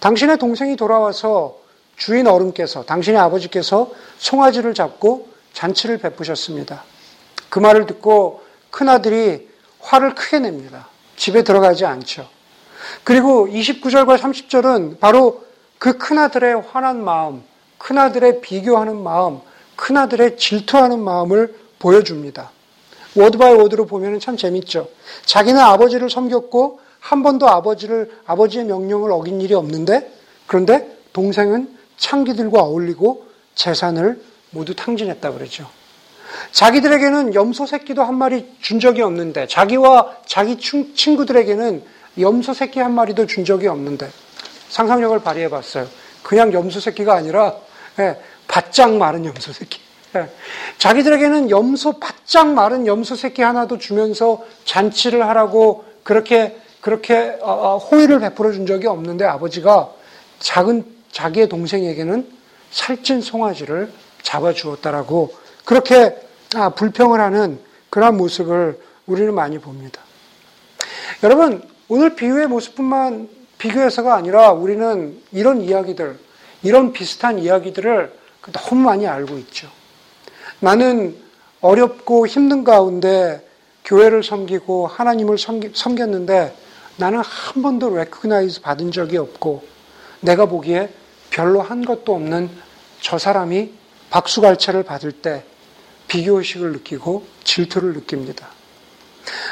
당신의 0.00 0.38
동생이 0.38 0.76
돌아와서 0.76 1.58
주인 1.96 2.26
어른께서 2.26 2.84
당신의 2.84 3.20
아버지께서 3.20 3.90
송아지를 4.18 4.74
잡고 4.74 5.28
잔치를 5.52 5.98
베푸셨습니다. 5.98 6.84
그 7.48 7.58
말을 7.58 7.86
듣고 7.86 8.42
큰아들이 8.70 9.48
화를 9.80 10.14
크게 10.14 10.40
냅니다. 10.40 10.88
집에 11.16 11.44
들어가지 11.44 11.84
않죠. 11.84 12.28
그리고 13.04 13.46
29절과 13.46 14.18
30절은 14.18 14.98
바로 14.98 15.43
그 15.84 15.98
큰아들의 15.98 16.62
화난 16.62 17.04
마음, 17.04 17.42
큰아들의 17.76 18.40
비교하는 18.40 18.96
마음, 19.02 19.40
큰아들의 19.76 20.38
질투하는 20.38 20.98
마음을 20.98 21.54
보여줍니다. 21.78 22.50
word 23.14 23.36
by 23.36 23.52
word로 23.52 23.84
보면 23.84 24.18
참 24.18 24.38
재밌죠. 24.38 24.88
자기는 25.26 25.60
아버지를 25.60 26.08
섬겼고 26.08 26.80
한 27.00 27.22
번도 27.22 27.50
아버지를 27.50 28.18
아버지의 28.24 28.64
명령을 28.64 29.12
어긴 29.12 29.42
일이 29.42 29.52
없는데 29.52 30.10
그런데 30.46 30.96
동생은 31.12 31.76
창기들과 31.98 32.62
어울리고 32.62 33.26
재산을 33.54 34.22
모두 34.52 34.74
탕진했다 34.74 35.32
그러죠. 35.32 35.68
자기들에게는 36.52 37.34
염소 37.34 37.66
새끼도 37.66 38.02
한 38.02 38.14
마리 38.14 38.50
준 38.62 38.80
적이 38.80 39.02
없는데 39.02 39.48
자기와 39.48 40.16
자기 40.24 40.56
친구들에게는 40.56 41.84
염소 42.20 42.54
새끼 42.54 42.80
한 42.80 42.94
마리도 42.94 43.26
준 43.26 43.44
적이 43.44 43.66
없는데 43.68 44.08
상상력을 44.74 45.20
발휘해 45.20 45.48
봤어요. 45.48 45.86
그냥 46.24 46.52
염소 46.52 46.80
새끼가 46.80 47.14
아니라 47.14 47.54
예, 48.00 48.20
바짝 48.48 48.92
마른 48.92 49.24
염소 49.24 49.52
새끼. 49.52 49.78
예, 50.16 50.28
자기들에게는 50.78 51.48
염소 51.50 52.00
바짝 52.00 52.52
마른 52.52 52.84
염소 52.84 53.14
새끼 53.14 53.42
하나도 53.42 53.78
주면서 53.78 54.44
잔치를 54.64 55.26
하라고 55.28 55.84
그렇게 56.02 56.60
그렇게 56.80 57.38
어, 57.40 57.52
어, 57.52 57.78
호의를 57.78 58.18
베풀어 58.18 58.50
준 58.50 58.66
적이 58.66 58.88
없는데 58.88 59.24
아버지가 59.24 59.90
작은 60.40 60.84
자기의 61.12 61.48
동생에게는 61.48 62.28
살찐 62.72 63.20
송아지를 63.20 63.92
잡아 64.22 64.52
주었다라고 64.52 65.32
그렇게 65.64 66.16
아, 66.56 66.70
불평을 66.70 67.20
하는 67.20 67.60
그러한 67.90 68.16
모습을 68.16 68.80
우리는 69.06 69.32
많이 69.32 69.58
봅니다. 69.58 70.00
여러분, 71.22 71.62
오늘 71.88 72.16
비유의 72.16 72.48
모습뿐만 72.48 73.43
비교해서가 73.64 74.14
아니라 74.14 74.52
우리는 74.52 75.18
이런 75.32 75.62
이야기들, 75.62 76.18
이런 76.62 76.92
비슷한 76.92 77.38
이야기들을 77.38 78.12
너무 78.52 78.82
많이 78.82 79.06
알고 79.06 79.38
있죠. 79.38 79.70
나는 80.60 81.16
어렵고 81.62 82.26
힘든 82.26 82.62
가운데 82.62 83.42
교회를 83.86 84.22
섬기고 84.22 84.86
하나님을 84.86 85.38
섬기, 85.38 85.70
섬겼는데 85.74 86.54
나는 86.96 87.20
한 87.20 87.62
번도 87.62 87.96
recognize 87.96 88.60
받은 88.60 88.92
적이 88.92 89.16
없고 89.16 89.64
내가 90.20 90.44
보기에 90.44 90.90
별로 91.30 91.62
한 91.62 91.86
것도 91.86 92.14
없는 92.14 92.50
저 93.00 93.16
사람이 93.16 93.72
박수갈채를 94.10 94.82
받을 94.82 95.10
때 95.10 95.42
비교의식을 96.08 96.72
느끼고 96.72 97.24
질투를 97.44 97.94
느낍니다. 97.94 98.46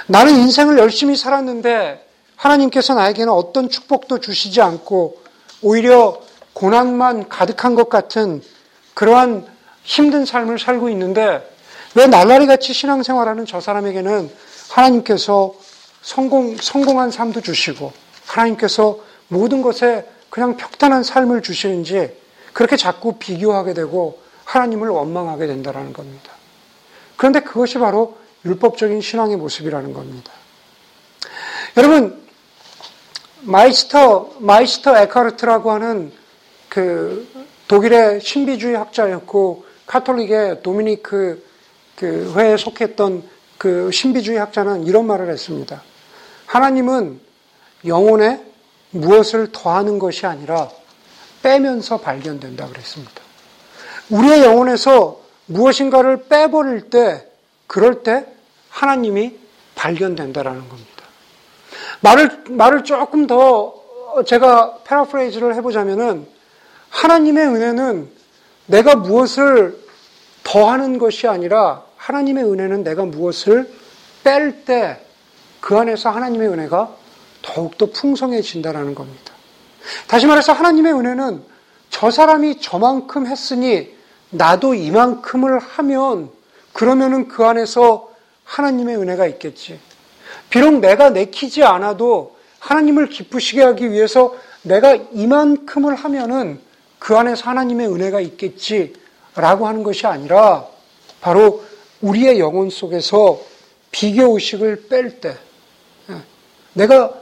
나는 0.07 0.37
인생을 0.37 0.79
열심히 0.79 1.17
살았는데 1.17 2.12
하나님께서 2.43 2.95
나에게는 2.95 3.33
어떤 3.33 3.69
축복도 3.69 4.19
주시지 4.19 4.61
않고 4.61 5.23
오히려 5.63 6.21
고난만 6.55 7.29
가득한 7.29 7.77
것 7.77 7.89
같은 7.89 8.43
그러한 8.95 9.47
힘든 9.85 10.25
삶을 10.25 10.59
살고 10.59 10.89
있는데 10.91 11.49
왜 11.95 12.07
날라리 12.07 12.47
같이 12.47 12.73
신앙생활하는 12.73 13.47
저 13.47 13.61
사람에게는 13.61 14.31
하나님께서 14.71 15.55
성공, 16.03 16.57
성공한 16.57 17.11
삶도 17.13 17.43
주시고 17.43 17.93
하나님께서 18.27 18.99
모든 19.29 19.63
것에 19.63 20.09
그냥 20.29 20.57
평탄한 20.57 21.05
삶을 21.05 21.43
주시는지 21.43 22.11
그렇게 22.53 22.77
자꾸 22.77 23.19
비교하게 23.19 23.73
되고 23.73 24.21
하나님을 24.45 24.89
원망하게 24.89 25.47
된다는 25.47 25.93
겁니다. 25.93 26.33
그런데 27.17 27.41
그것이 27.41 27.79
바로 27.79 28.19
율법적인 28.45 29.01
신앙의 29.01 29.37
모습이라는 29.37 29.93
겁니다. 29.93 30.33
여러분, 31.77 32.22
마이스터, 33.43 34.31
마이스터 34.39 34.97
에크하르트라고 34.97 35.71
하는 35.71 36.13
그 36.69 37.29
독일의 37.69 38.21
신비주의 38.21 38.77
학자였고, 38.77 39.65
카톨릭의 39.87 40.63
도미니크 40.63 41.45
그 41.97 42.35
회에 42.37 42.57
속했던 42.57 43.23
그 43.59 43.91
신비주의 43.93 44.39
학자는 44.39 44.87
이런 44.87 45.07
말을 45.07 45.31
했습니다. 45.31 45.83
하나님은 46.47 47.21
영혼에 47.87 48.45
무엇을 48.91 49.53
더하는 49.53 49.99
것이 49.99 50.27
아니라 50.27 50.71
빼면서 51.43 52.01
발견된다 52.01 52.69
그랬습니다. 52.69 53.23
우리의 54.11 54.45
영혼에서 54.45 55.21
무엇인가를 55.47 56.25
빼버릴 56.29 56.91
때, 56.91 57.27
그럴 57.67 58.03
때 58.03 58.27
하나님이 58.69 59.39
발견된다라는 59.75 60.69
겁니다. 60.69 60.92
말을, 62.03 62.45
말을 62.49 62.85
조금 62.85 63.27
더 63.27 63.83
제가 64.27 64.79
패러프레이즈를 64.85 65.55
해보자면은 65.57 66.27
하나님의 66.91 67.47
은혜는 67.47 68.11
내가 68.67 68.95
무엇을 68.97 69.79
더하는 70.45 70.99
것이 70.99 71.27
아니라 71.27 71.83
하나님의 71.97 72.45
은혜는 72.45 72.85
내가 72.85 73.05
무엇을 73.05 73.73
뺄 74.23 74.65
때 74.65 75.13
그 75.63 75.79
안에서 75.79 76.11
하나님의 76.11 76.49
은혜가 76.49 76.95
더욱더 77.41 77.87
풍성해진다라는 77.87 78.95
겁니다. 78.97 79.33
다시 80.09 80.27
말해서 80.27 80.53
하나님의 80.53 80.93
은혜는 80.93 81.43
저 81.89 82.11
사람이 82.11 82.61
저만큼 82.61 83.29
했으니 83.29 83.95
나도 84.31 84.75
이만큼을 84.75 85.61
하면 85.61 86.31
그러면은 86.73 87.29
그 87.29 87.45
안에서 87.45 88.11
하나님의 88.45 88.97
은혜가 88.97 89.27
있겠지. 89.29 89.79
비록 90.53 90.81
내가 90.81 91.09
내키지 91.09 91.65
않아도 91.65 92.37
하나님을 92.59 93.09
기쁘시게 93.09 93.63
하기 93.63 93.91
위해서 93.91 94.37
내가 94.61 94.95
이만큼을 94.95 95.95
하면은 95.95 96.61
그 96.99 97.17
안에서 97.17 97.49
하나님의 97.49 97.89
은혜가 97.89 98.21
있겠지라고 98.21 99.67
하는 99.67 99.83
것이 99.83 100.07
아니라 100.07 100.67
바로 101.23 101.65
우리의 102.03 102.39
영혼 102.39 102.69
속에서 102.69 103.41
비교 103.91 104.35
의식을 104.35 104.89
뺄 104.91 105.21
때, 105.21 105.39
예, 106.11 106.17
내가 106.75 107.15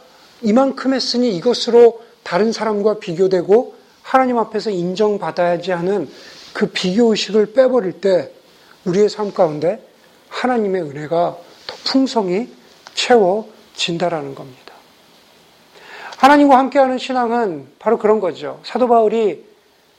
이만큼 0.43 0.93
했으니 0.93 1.37
이것으로 1.37 2.03
다른 2.25 2.51
사람과 2.51 2.99
비교되고 2.99 3.77
하나님 4.03 4.39
앞에서 4.39 4.71
인정받아야지 4.71 5.71
하는 5.71 6.11
그 6.53 6.67
비교 6.67 7.13
의식을 7.13 7.53
빼버릴 7.53 8.01
때 8.01 8.33
우리의 8.87 9.09
삶 9.09 9.33
가운데 9.33 9.81
하나님의 10.31 10.83
은혜가 10.83 11.37
더 11.69 11.77
풍성히 11.85 12.59
채워진다라는 12.95 14.35
겁니다. 14.35 14.75
하나님과 16.19 16.59
함께하는 16.59 16.99
신앙은 16.99 17.73
바로 17.79 17.99
그런 17.99 18.21
거죠. 18.21 18.61
사도 18.65 18.89
바울이 18.89 19.45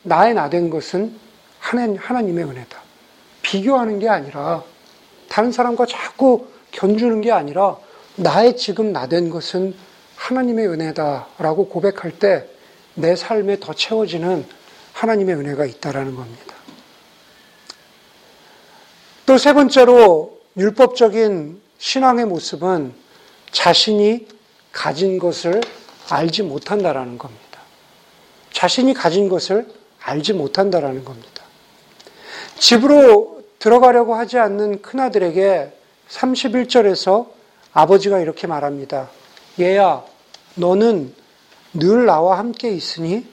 나의 0.03 0.33
나 0.33 0.49
된 0.49 0.69
것은 0.69 1.15
하나님의 1.59 2.43
은혜다. 2.45 2.79
비교하는 3.41 3.99
게 3.99 4.09
아니라 4.09 4.63
다른 5.29 5.51
사람과 5.51 5.85
자꾸 5.85 6.47
견주는 6.71 7.21
게 7.21 7.31
아니라 7.31 7.77
나의 8.15 8.57
지금 8.57 8.91
나 8.93 9.07
된 9.07 9.29
것은 9.29 9.75
하나님의 10.15 10.67
은혜다라고 10.67 11.67
고백할 11.69 12.19
때 12.19 12.47
내 12.93 13.15
삶에 13.15 13.59
더 13.59 13.73
채워지는 13.73 14.45
하나님의 14.93 15.35
은혜가 15.35 15.65
있다라는 15.65 16.15
겁니다. 16.15 16.55
또 19.25 19.37
세 19.37 19.53
번째로 19.53 20.39
율법적인 20.57 21.61
신앙의 21.81 22.25
모습은 22.25 22.93
자신이 23.51 24.27
가진 24.71 25.17
것을 25.17 25.61
알지 26.09 26.43
못한다라는 26.43 27.17
겁니다. 27.17 27.59
자신이 28.53 28.93
가진 28.93 29.27
것을 29.27 29.67
알지 29.99 30.33
못한다라는 30.33 31.03
겁니다. 31.03 31.43
집으로 32.59 33.43
들어가려고 33.57 34.13
하지 34.13 34.37
않는 34.37 34.83
큰아들에게 34.83 35.73
31절에서 36.07 37.29
아버지가 37.73 38.19
이렇게 38.19 38.45
말합니다. 38.45 39.09
얘야, 39.59 40.03
너는 40.55 41.15
늘 41.73 42.05
나와 42.05 42.37
함께 42.37 42.69
있으니 42.69 43.25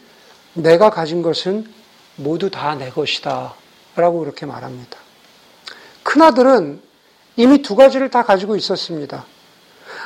내가 0.55 0.89
가진 0.89 1.21
것은 1.21 1.71
모두 2.17 2.51
다 2.51 2.75
내 2.75 2.89
것이다. 2.89 3.55
라고 3.95 4.21
그렇게 4.21 4.47
말합니다. 4.47 4.97
큰아들은 6.03 6.88
이미 7.39 7.63
두 7.63 7.77
가지를 7.77 8.11
다 8.11 8.25
가지고 8.25 8.57
있었습니다. 8.57 9.25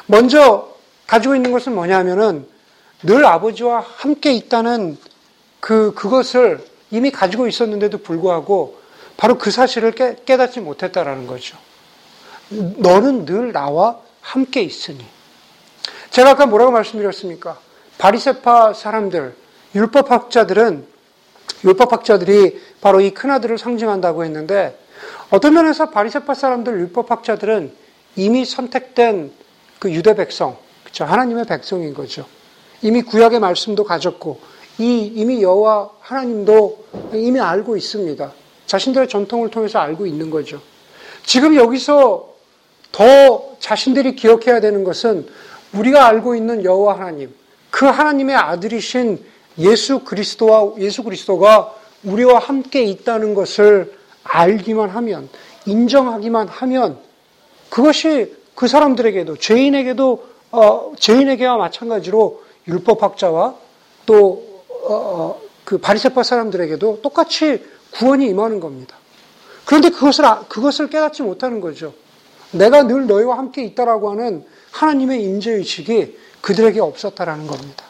먼저 0.06 0.68
가지고 1.06 1.34
있는 1.34 1.50
것은 1.50 1.74
뭐냐면은 1.74 2.46
늘 3.02 3.24
아버지와 3.24 3.80
함께 3.80 4.32
있다는 4.34 4.98
그, 5.58 5.94
그것을 5.94 6.62
이미 6.90 7.10
가지고 7.10 7.48
있었는데도 7.48 7.98
불구하고 7.98 8.78
바로 9.16 9.38
그 9.38 9.50
사실을 9.50 9.92
깨, 9.92 10.16
깨닫지 10.26 10.60
못했다라는 10.60 11.26
거죠. 11.26 11.56
너는 12.50 13.24
늘 13.24 13.52
나와 13.52 13.98
함께 14.20 14.60
있으니. 14.60 15.02
제가 16.10 16.32
아까 16.32 16.44
뭐라고 16.44 16.70
말씀드렸습니까? 16.70 17.58
바리세파 17.96 18.74
사람들, 18.74 19.34
율법학자들은 19.74 20.86
율법학자들이 21.64 22.60
바로 22.82 23.00
이 23.00 23.10
큰아들을 23.10 23.56
상징한다고 23.56 24.22
했는데 24.24 24.78
어떤 25.30 25.54
면에서 25.54 25.90
바리세파 25.90 26.34
사람들 26.34 26.72
율법학자들은 26.80 27.72
이미 28.16 28.44
선택된 28.44 29.32
그 29.78 29.90
유대 29.92 30.14
백성, 30.14 30.56
그렇죠? 30.82 31.04
하나님의 31.04 31.46
백성인 31.46 31.94
거죠. 31.94 32.26
이미 32.82 33.02
구약의 33.02 33.40
말씀도 33.40 33.84
가졌고 33.84 34.40
이 34.78 35.12
이미 35.14 35.42
여호와 35.42 35.90
하나님도 36.00 36.84
이미 37.14 37.40
알고 37.40 37.76
있습니다. 37.76 38.32
자신들의 38.66 39.08
전통을 39.08 39.50
통해서 39.50 39.78
알고 39.78 40.06
있는 40.06 40.30
거죠. 40.30 40.60
지금 41.24 41.56
여기서 41.56 42.32
더 42.90 43.56
자신들이 43.58 44.16
기억해야 44.16 44.60
되는 44.60 44.84
것은 44.84 45.26
우리가 45.72 46.06
알고 46.06 46.34
있는 46.34 46.64
여호와 46.64 46.98
하나님, 46.98 47.34
그 47.70 47.86
하나님의 47.86 48.36
아들이신 48.36 49.24
예수 49.58 50.00
그리스도와 50.00 50.72
예수 50.78 51.02
그리스도가 51.02 51.74
우리와 52.04 52.38
함께 52.38 52.82
있다는 52.82 53.34
것을 53.34 53.94
알기만 54.24 54.90
하면 54.90 55.28
인정하기만 55.66 56.48
하면 56.48 56.98
그것이 57.70 58.34
그 58.54 58.68
사람들에게도 58.68 59.36
죄인에게도 59.36 60.26
어, 60.52 60.92
죄인에게와 60.98 61.56
마찬가지로 61.56 62.42
율법학자와 62.68 63.54
또그 64.04 64.44
어, 64.88 65.40
어 65.70 65.78
바리새파 65.80 66.22
사람들에게도 66.22 67.00
똑같이 67.02 67.64
구원이 67.92 68.26
임하는 68.28 68.60
겁니다. 68.60 68.96
그런데 69.64 69.90
그것을 69.90 70.24
아, 70.24 70.44
그것을 70.48 70.90
깨닫지 70.90 71.22
못하는 71.22 71.60
거죠. 71.60 71.94
내가 72.50 72.82
늘 72.82 73.06
너희와 73.06 73.38
함께 73.38 73.64
있다라고 73.64 74.10
하는 74.10 74.44
하나님의 74.72 75.22
임재 75.22 75.52
의식이 75.52 76.18
그들에게 76.42 76.80
없었다라는 76.80 77.46
겁니다. 77.46 77.84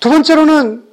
두 0.00 0.10
번째로는 0.10 0.82
그 0.82 0.89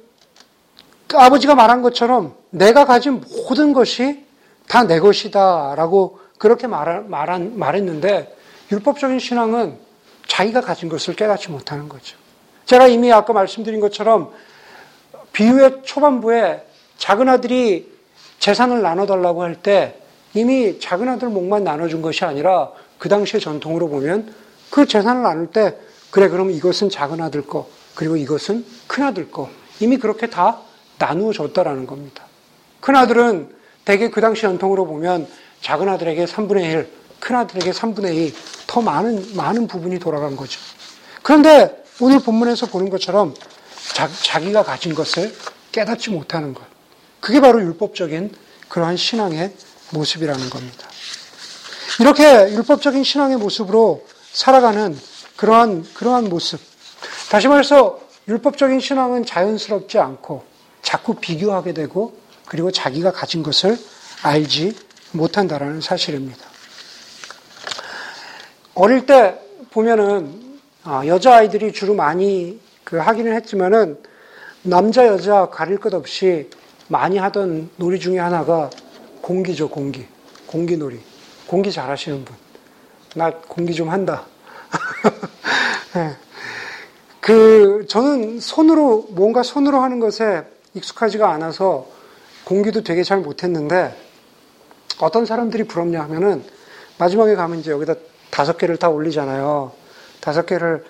아버지가 1.12 1.54
말한 1.54 1.82
것처럼 1.82 2.34
내가 2.50 2.84
가진 2.84 3.22
모든 3.46 3.72
것이 3.72 4.26
다 4.68 4.84
내 4.84 5.00
것이다 5.00 5.74
라고 5.76 6.20
그렇게 6.38 6.66
말한, 6.66 7.10
말한, 7.10 7.58
말했는데 7.58 8.36
율법적인 8.70 9.18
신앙은 9.18 9.78
자기가 10.26 10.60
가진 10.60 10.88
것을 10.88 11.16
깨닫지 11.16 11.50
못하는 11.50 11.88
거죠. 11.88 12.16
제가 12.66 12.86
이미 12.86 13.10
아까 13.10 13.32
말씀드린 13.32 13.80
것처럼 13.80 14.30
비유의 15.32 15.82
초반부에 15.84 16.66
작은 16.98 17.28
아들이 17.28 17.90
재산을 18.38 18.82
나눠달라고 18.82 19.42
할 19.42 19.54
때 19.62 19.98
이미 20.34 20.78
작은 20.78 21.08
아들 21.08 21.28
목만 21.28 21.64
나눠준 21.64 22.02
것이 22.02 22.24
아니라 22.24 22.70
그 22.98 23.08
당시의 23.08 23.40
전통으로 23.40 23.88
보면 23.88 24.34
그 24.70 24.86
재산을 24.86 25.22
나눌 25.22 25.46
때 25.48 25.76
그래 26.10 26.28
그럼 26.28 26.50
이것은 26.50 26.90
작은 26.90 27.20
아들 27.22 27.46
거 27.46 27.68
그리고 27.94 28.16
이것은 28.16 28.64
큰 28.86 29.04
아들 29.04 29.30
거 29.30 29.48
이미 29.80 29.96
그렇게 29.96 30.28
다 30.28 30.60
나누어 30.98 31.32
줬다라는 31.32 31.86
겁니다. 31.86 32.24
큰 32.80 32.96
아들은 32.96 33.54
대개 33.84 34.10
그 34.10 34.20
당시 34.20 34.42
전통으로 34.42 34.86
보면 34.86 35.26
작은 35.60 35.88
아들에게 35.88 36.24
3분의 36.24 36.64
1, 36.64 36.92
큰 37.20 37.36
아들에게 37.36 37.70
3분의 37.70 38.14
2, 38.14 38.34
더 38.66 38.80
많은, 38.80 39.34
많은 39.34 39.66
부분이 39.66 39.98
돌아간 39.98 40.36
거죠. 40.36 40.60
그런데 41.22 41.82
오늘 42.00 42.20
본문에서 42.20 42.66
보는 42.66 42.90
것처럼 42.90 43.34
자, 43.94 44.40
기가 44.40 44.62
가진 44.62 44.94
것을 44.94 45.34
깨닫지 45.72 46.10
못하는 46.10 46.54
것. 46.54 46.62
그게 47.20 47.40
바로 47.40 47.60
율법적인 47.60 48.34
그러한 48.68 48.96
신앙의 48.96 49.52
모습이라는 49.92 50.50
겁니다. 50.50 50.88
이렇게 52.00 52.52
율법적인 52.52 53.02
신앙의 53.02 53.38
모습으로 53.38 54.06
살아가는 54.32 54.96
그러한, 55.36 55.84
그러한 55.94 56.28
모습. 56.28 56.60
다시 57.30 57.48
말해서 57.48 58.00
율법적인 58.28 58.78
신앙은 58.80 59.24
자연스럽지 59.24 59.98
않고 59.98 60.44
자꾸 60.88 61.14
비교하게 61.14 61.74
되고 61.74 62.18
그리고 62.46 62.70
자기가 62.70 63.12
가진 63.12 63.42
것을 63.42 63.76
알지 64.22 64.74
못한다라는 65.12 65.80
사실입니다. 65.80 66.46
어릴 68.74 69.04
때 69.04 69.38
보면은 69.70 70.58
아, 70.84 71.06
여자 71.06 71.36
아이들이 71.36 71.72
주로 71.72 71.94
많이 71.94 72.58
그 72.84 72.96
하기는 72.96 73.34
했지만은 73.34 73.98
남자 74.62 75.06
여자 75.06 75.46
가릴 75.50 75.78
것 75.78 75.92
없이 75.92 76.48
많이 76.88 77.18
하던 77.18 77.70
놀이 77.76 78.00
중에 78.00 78.18
하나가 78.18 78.70
공기죠 79.20 79.68
공기 79.68 80.06
공기 80.46 80.78
놀이 80.78 80.98
공기 81.46 81.70
잘하시는 81.70 82.24
분 82.24 82.48
나 83.14 83.30
공기 83.30 83.74
좀 83.74 83.88
한다. 83.88 84.26
네. 85.94 86.16
그 87.20 87.86
저는 87.88 88.40
손으로 88.40 89.08
뭔가 89.10 89.42
손으로 89.42 89.80
하는 89.80 89.98
것에 89.98 90.44
익숙하지가 90.74 91.30
않아서 91.32 91.86
공기도 92.44 92.82
되게 92.82 93.02
잘 93.02 93.18
못했는데 93.18 93.96
어떤 95.00 95.26
사람들이 95.26 95.64
부럽냐 95.64 96.00
하면은 96.02 96.44
마지막에 96.98 97.34
가면 97.34 97.60
이제 97.60 97.70
여기다 97.70 97.94
다섯 98.30 98.56
개를 98.58 98.76
다 98.76 98.88
올리잖아요. 98.88 99.72
다섯 100.20 100.46
개를 100.46 100.84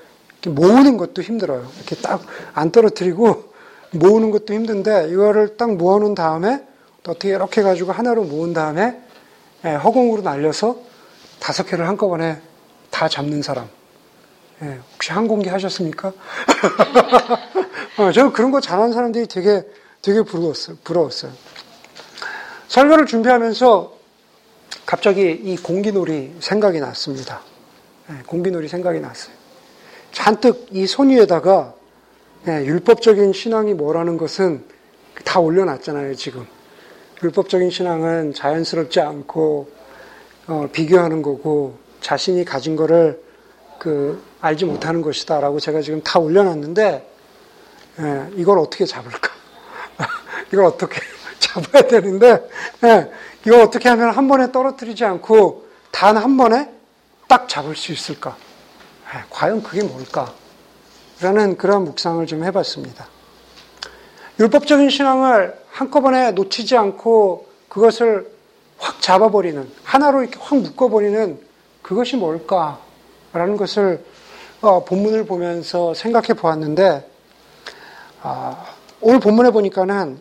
모으는 0.47 0.97
것도 0.97 1.23
힘들어요. 1.23 1.69
이렇게 1.77 1.97
딱 1.97 2.23
안 2.55 2.71
떨어뜨리고 2.71 3.53
모으는 3.93 4.31
것도 4.31 4.55
힘든데 4.55 5.09
이거를 5.11 5.57
딱 5.57 5.75
모아놓은 5.77 6.15
다음에 6.15 6.65
어떻게 7.01 7.31
이렇게 7.31 7.63
가지고 7.63 7.93
하나로 7.93 8.25
모은 8.25 8.53
다음에 8.53 9.01
예, 9.65 9.71
허공으로 9.71 10.23
날려서 10.23 10.77
다섯 11.41 11.65
개를 11.65 11.89
한꺼번에 11.89 12.41
다 12.91 13.09
잡는 13.09 13.43
사람. 13.43 13.69
예, 14.63 14.79
혹시 14.95 15.13
항공기 15.13 15.49
하셨습니까? 15.49 16.13
어, 17.99 18.13
저는 18.13 18.33
그런 18.33 18.51
거 18.51 18.61
잘하는 18.61 18.93
사람들이 18.93 19.27
되게 19.27 19.63
되게 20.03 20.23
부러웠어요. 20.23 20.77
부러웠어요. 20.85 21.33
설교를 22.69 23.07
준비하면서 23.07 23.97
갑자기 24.85 25.31
이 25.31 25.57
공기놀이 25.57 26.35
생각이 26.41 26.81
났습니다. 26.81 27.41
네, 28.09 28.17
공기놀이 28.27 28.69
생각이 28.69 29.01
났어요. 29.01 29.35
잔뜩 30.13 30.69
이 30.73 30.87
손 30.87 31.11
위에다가 31.11 31.75
네, 32.45 32.65
율법적인 32.65 33.33
신앙이 33.33 33.75
뭐라는 33.75 34.17
것은 34.17 34.65
다 35.25 35.41
올려놨잖아요, 35.41 36.15
지금. 36.15 36.47
율법적인 37.23 37.71
신앙은 37.71 38.33
자연스럽지 38.33 39.01
않고, 39.01 39.69
어, 40.47 40.69
비교하는 40.73 41.21
거고, 41.21 41.77
자신이 42.01 42.45
가진 42.45 42.77
거를 42.77 43.21
그, 43.79 44.23
알지 44.41 44.65
못하는 44.65 45.03
것이다라고 45.03 45.61
제가 45.61 45.81
지금 45.83 46.03
다 46.03 46.19
올려놨는데, 46.19 47.11
예, 48.01 48.27
이걸 48.37 48.59
어떻게 48.59 48.85
잡을까? 48.85 49.31
이걸 50.53 50.65
어떻게 50.67 51.01
잡아야 51.39 51.83
되는데, 51.83 52.49
예, 52.85 53.11
이걸 53.47 53.61
어떻게 53.61 53.89
하면 53.89 54.11
한 54.11 54.29
번에 54.29 54.53
떨어뜨리지 54.53 55.05
않고 55.05 55.67
단 55.91 56.17
한 56.17 56.37
번에 56.37 56.71
딱 57.27 57.49
잡을 57.49 57.75
수 57.77 57.93
있을까? 57.93 58.37
예, 59.15 59.25
과연 59.31 59.63
그게 59.63 59.83
뭘까? 59.83 60.33
라는 61.21 61.57
그런 61.57 61.85
묵상을 61.85 62.25
좀 62.27 62.45
해봤습니다. 62.45 63.09
율법적인 64.39 64.89
신앙을 64.91 65.59
한꺼번에 65.71 66.31
놓치지 66.31 66.77
않고 66.77 67.49
그것을 67.69 68.31
확 68.79 69.01
잡아버리는, 69.03 69.69
하나로 69.83 70.23
이렇게 70.23 70.39
확 70.41 70.57
묶어버리는 70.59 71.41
그것이 71.83 72.17
뭘까? 72.17 72.79
라는 73.33 73.57
것을 73.57 74.05
어, 74.61 74.85
본문을 74.85 75.27
보면서 75.27 75.95
생각해 75.95 76.35
보았는데, 76.35 77.09
아, 78.23 78.67
오늘 79.01 79.21
본문에 79.21 79.51
보니까는 79.51 80.21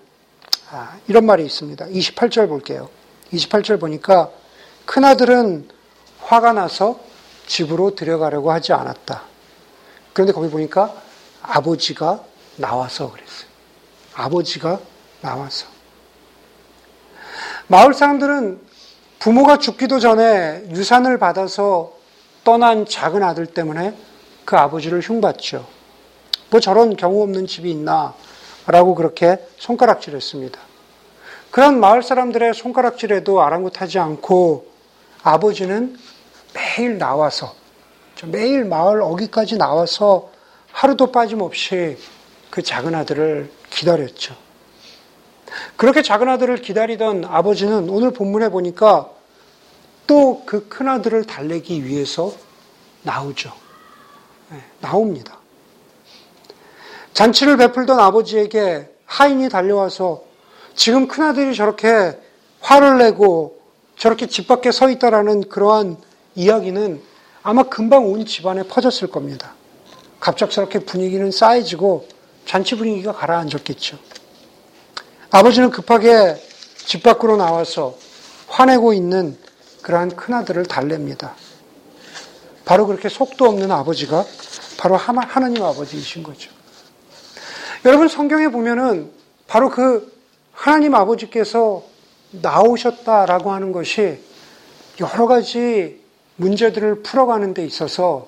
아, 0.70 0.98
이런 1.08 1.26
말이 1.26 1.46
있습니다. 1.46 1.88
28절 1.88 2.48
볼게요. 2.48 2.89
28절 3.32 3.80
보니까 3.80 4.30
큰아들은 4.86 5.70
화가 6.20 6.54
나서 6.54 7.00
집으로 7.48 7.96
들여가려고 7.96 8.52
하지 8.52 8.74
않았다. 8.74 9.24
그런데 10.13 10.34
거기 10.34 10.50
보니까 10.50 10.93
아버지가 11.41 12.24
나와서 12.58 13.12
그랬어요. 13.12 13.48
아버지가 14.13 14.80
나와서. 15.22 15.67
마을 17.67 17.93
사람들은 17.93 18.62
부모가 19.20 19.58
죽기도 19.58 20.00
전에 20.00 20.63
유산을 20.72 21.17
받아서 21.17 21.97
떠난 22.48 22.86
작은 22.86 23.24
아들 23.24 23.46
때문에 23.46 23.94
그 24.46 24.56
아버지를 24.56 25.02
흉봤죠. 25.02 25.68
뭐 26.50 26.62
저런 26.62 26.96
경우 26.96 27.22
없는 27.24 27.46
집이 27.46 27.70
있나? 27.70 28.14
라고 28.68 28.96
그렇게 28.96 29.46
손가락질 29.58 30.16
했습니다. 30.16 30.58
그런 31.52 31.82
마을 31.82 32.02
사람들의 32.02 32.54
손가락질에도 32.54 33.42
아랑곳하지 33.42 34.00
않고 34.00 34.66
아버지는 35.24 35.98
매일 36.54 36.98
나와서, 36.98 37.54
매일 38.28 38.64
마을 38.64 39.02
어기까지 39.02 39.58
나와서 39.58 40.30
하루도 40.72 41.12
빠짐없이 41.12 41.98
그 42.50 42.62
작은 42.62 42.96
아들을 42.96 43.52
기다렸죠. 43.72 44.38
그렇게 45.76 46.02
작은 46.02 46.30
아들을 46.30 46.62
기다리던 46.62 47.26
아버지는 47.26 47.90
오늘 47.90 48.12
본문에 48.12 48.48
보니까 48.48 49.17
또 50.08 50.43
그 50.46 50.67
큰 50.70 50.88
아들을 50.88 51.26
달래기 51.26 51.86
위해서 51.86 52.34
나오죠. 53.04 53.52
네, 54.50 54.63
나옵니다. 54.80 55.38
잔치를 57.13 57.58
베풀던 57.58 58.00
아버지에게 58.00 58.89
하인이 59.06 59.50
달려와서 59.50 60.24
지금 60.76 61.08
큰아들이 61.08 61.56
저렇게 61.56 62.17
화를 62.62 62.98
내고 63.00 63.60
저렇게 63.98 64.28
집 64.28 64.48
밖에 64.48 64.72
서 64.72 64.89
있다라는 64.89 65.50
그러한 65.50 65.98
이야기는 66.36 67.02
아마 67.43 67.63
금방 67.63 68.06
온 68.06 68.26
집안에 68.26 68.63
퍼졌을 68.63 69.10
겁니다. 69.10 69.54
갑작스럽게 70.20 70.80
분위기는 70.80 71.32
쌓여지고 71.32 72.08
잔치 72.46 72.76
분위기가 72.78 73.12
가라앉았겠죠. 73.12 73.98
아버지는 75.32 75.70
급하게 75.72 76.36
집 76.78 77.04
밖으로 77.04 77.38
나와서 77.38 77.98
화내고 78.48 78.93
있는 78.93 79.38
그러한 79.88 80.17
큰아들을 80.17 80.63
달랩니다. 80.63 81.32
바로 82.65 82.88
그렇게 82.88 83.08
속도 83.08 83.45
없는 83.45 83.71
아버지가 83.71 84.26
바로 84.78 84.97
하나님 84.97 85.63
아버지이신 85.63 86.23
거죠. 86.23 86.52
여러분 87.86 88.10
성경에 88.10 88.50
보면은 88.50 89.10
바로 89.47 89.69
그 89.69 90.13
하나님 90.52 90.93
아버지께서 90.93 91.86
나오셨다라고 92.32 93.54
하는 93.54 93.71
것이 93.71 94.19
여러 95.00 95.26
가지 95.26 96.02
문제들을 96.36 97.04
풀어가는 97.04 97.54
데 97.54 97.65
있어서 97.65 98.28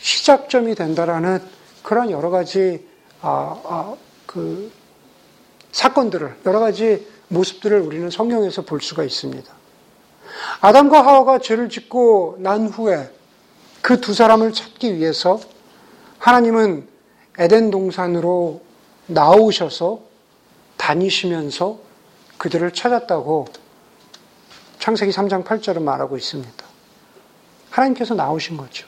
시작점이 0.00 0.74
된다라는 0.74 1.40
그런 1.84 2.10
여러 2.10 2.28
가지 2.30 2.84
아, 3.20 3.56
아, 3.64 3.94
그 4.26 4.72
사건들을 5.70 6.38
여러 6.44 6.58
가지 6.58 7.06
모습들을 7.28 7.78
우리는 7.82 8.10
성경에서 8.10 8.62
볼 8.62 8.80
수가 8.80 9.04
있습니다. 9.04 9.57
아담과 10.60 11.04
하와가 11.04 11.38
죄를 11.38 11.68
짓고 11.68 12.36
난 12.40 12.66
후에 12.68 13.10
그 13.82 14.00
두 14.00 14.12
사람을 14.12 14.52
찾기 14.52 14.96
위해서 14.96 15.40
하나님은 16.18 16.86
에덴 17.38 17.70
동산으로 17.70 18.60
나오셔서 19.06 20.00
다니시면서 20.76 21.78
그들을 22.36 22.70
찾았다고 22.72 23.46
창세기 24.78 25.12
3장 25.12 25.44
8절은 25.44 25.82
말하고 25.82 26.16
있습니다. 26.16 26.64
하나님께서 27.70 28.14
나오신 28.14 28.56
거죠. 28.56 28.86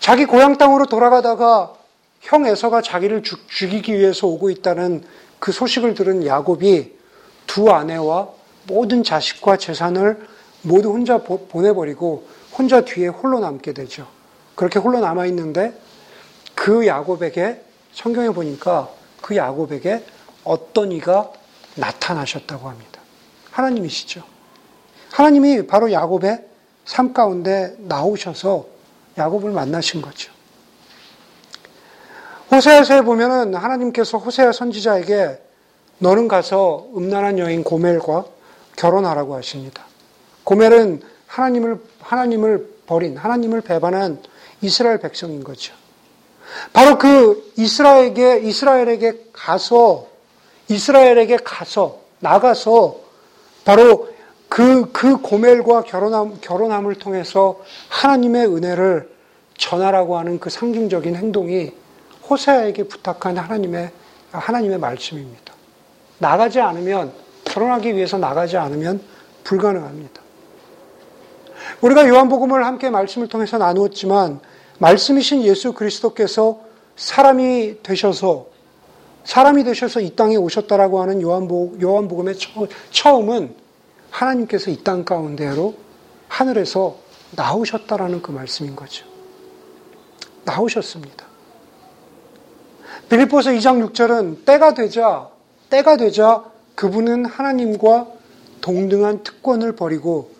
자기 0.00 0.24
고향 0.24 0.58
땅으로 0.58 0.86
돌아가다가 0.86 1.74
형 2.20 2.46
에서가 2.46 2.82
자기를 2.82 3.22
죽이기 3.22 3.98
위해서 3.98 4.26
오고 4.26 4.50
있다는 4.50 5.04
그 5.38 5.52
소식을 5.52 5.94
들은 5.94 6.26
야곱이 6.26 6.92
두 7.46 7.70
아내와 7.70 8.28
모든 8.66 9.02
자식과 9.02 9.56
재산을 9.56 10.26
모두 10.62 10.90
혼자 10.90 11.18
보내버리고 11.18 12.26
혼자 12.56 12.82
뒤에 12.82 13.08
홀로 13.08 13.40
남게 13.40 13.72
되죠. 13.72 14.06
그렇게 14.54 14.78
홀로 14.78 15.00
남아 15.00 15.26
있는데 15.26 15.72
그 16.54 16.86
야곱에게 16.86 17.60
성경에 17.92 18.30
보니까 18.30 18.88
그 19.20 19.36
야곱에게 19.36 20.04
어떤 20.44 20.92
이가 20.92 21.32
나타나셨다고 21.76 22.68
합니다. 22.68 23.00
하나님이시죠. 23.50 24.22
하나님이 25.10 25.66
바로 25.66 25.92
야곱의 25.92 26.44
삶 26.84 27.12
가운데 27.12 27.74
나오셔서 27.78 28.66
야곱을 29.16 29.50
만나신 29.52 30.02
거죠. 30.02 30.32
호세아서에 32.50 33.02
보면은 33.02 33.54
하나님께서 33.54 34.18
호세아 34.18 34.52
선지자에게 34.52 35.40
너는 35.98 36.28
가서 36.28 36.86
음란한 36.96 37.38
여인 37.38 37.64
고멜과 37.64 38.33
결혼하라고 38.76 39.34
하십니다. 39.36 39.84
고멜은 40.44 41.02
하나님을 41.26 41.80
하나님을 42.00 42.68
버린 42.86 43.16
하나님을 43.16 43.60
배반한 43.62 44.22
이스라엘 44.60 44.98
백성인 44.98 45.42
거죠. 45.42 45.74
바로 46.72 46.98
그 46.98 47.52
이스라엘에게 47.56 48.40
이스라엘에게 48.40 49.30
가서 49.32 50.06
이스라엘에게 50.68 51.38
가서 51.38 52.00
나가서 52.20 52.96
바로 53.64 54.08
그, 54.48 54.92
그 54.92 55.16
고멜과 55.16 55.82
결혼함, 55.82 56.38
결혼함을 56.40 56.94
통해서 56.94 57.60
하나님의 57.88 58.46
은혜를 58.46 59.10
전하라고 59.56 60.18
하는 60.18 60.38
그 60.38 60.50
상징적인 60.50 61.16
행동이 61.16 61.72
호세아에게 62.28 62.84
부탁한 62.84 63.36
하나님의, 63.36 63.90
하나님의 64.30 64.78
말씀입니다. 64.78 65.54
나가지 66.18 66.60
않으면, 66.60 67.12
결혼하기 67.54 67.94
위해서 67.94 68.18
나가지 68.18 68.56
않으면 68.56 69.00
불가능합니다. 69.44 70.20
우리가 71.82 72.08
요한복음을 72.08 72.66
함께 72.66 72.90
말씀을 72.90 73.28
통해서 73.28 73.58
나누었지만, 73.58 74.40
말씀이신 74.78 75.42
예수 75.44 75.72
그리스도께서 75.72 76.60
사람이 76.96 77.82
되셔서 77.82 78.46
사람이 79.22 79.64
되셔서 79.64 80.00
이 80.00 80.14
땅에 80.16 80.36
오셨다라고 80.36 81.00
하는 81.00 81.22
요한복, 81.22 81.80
요한복음의 81.80 82.34
처음은 82.90 83.54
하나님께서 84.10 84.70
이 84.70 84.82
땅 84.82 85.04
가운데로 85.04 85.74
하늘에서 86.28 86.96
나오셨다라는 87.36 88.20
그 88.20 88.32
말씀인 88.32 88.74
거죠. 88.76 89.06
나오셨습니다. 90.44 91.24
빌립보서 93.08 93.50
2장 93.52 93.88
6절은 93.92 94.44
때가 94.44 94.74
되자 94.74 95.28
때가 95.70 95.96
되자 95.96 96.44
그분은 96.74 97.24
하나님과 97.24 98.08
동등한 98.60 99.22
특권을 99.22 99.76
버리고 99.76 100.32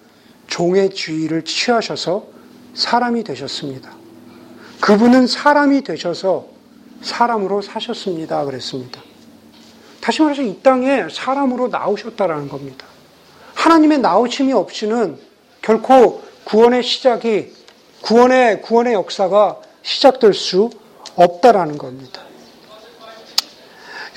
종의 0.47 0.90
주의를 0.90 1.44
취하셔서 1.44 2.27
사람이 2.75 3.25
되셨습니다. 3.25 3.92
그분은 4.81 5.27
사람이 5.27 5.83
되셔서 5.85 6.47
사람으로 7.03 7.62
사셨습니다. 7.62 8.44
그랬습니다. 8.44 9.01
다시 10.01 10.23
말해서 10.23 10.42
이 10.42 10.61
땅에 10.62 11.07
사람으로 11.11 11.68
나오셨다라는 11.68 12.49
겁니다. 12.49 12.87
하나님의 13.55 14.01
나오심이 14.01 14.53
없이는 14.53 15.18
결코 15.62 16.23
구원의 16.44 16.83
시작이 16.83 17.53
구원의 18.03 18.61
구원의 18.62 18.92
역사가 18.92 19.61
시작될 19.83 20.35
수 20.35 20.70
없다라는 21.14 21.79
겁니다. 21.79 22.20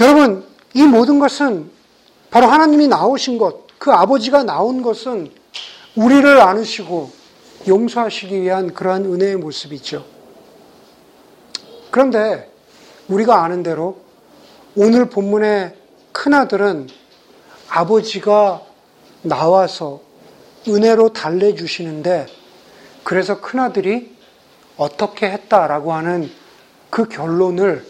여러분, 0.01 0.45
이 0.73 0.84
모든 0.84 1.19
것은 1.19 1.71
바로 2.38 2.50
하나님이 2.50 2.88
나오신 2.88 3.39
것, 3.39 3.65
그 3.80 3.91
아버지가 3.91 4.43
나온 4.43 4.84
것은 4.84 5.32
우리를 5.95 6.39
안으시고 6.39 7.10
용서하시기 7.67 8.43
위한 8.43 8.76
그러한 8.76 9.06
은혜의 9.06 9.38
모습이죠. 9.38 10.06
그런데 11.89 12.47
우리가 13.08 13.43
아는 13.43 13.63
대로 13.63 14.02
오늘 14.76 15.10
본문의 15.10 15.73
큰아들은 16.12 16.89
아버지가 17.69 18.62
나와서 19.23 20.02
은혜로 20.67 21.13
달래주시는데 21.13 22.28
그래서 23.04 23.41
큰아들이 23.41 24.15
어떻게 24.78 25.28
했다라고 25.32 25.91
하는 25.91 26.30
그 26.91 27.10
결론을 27.10 27.84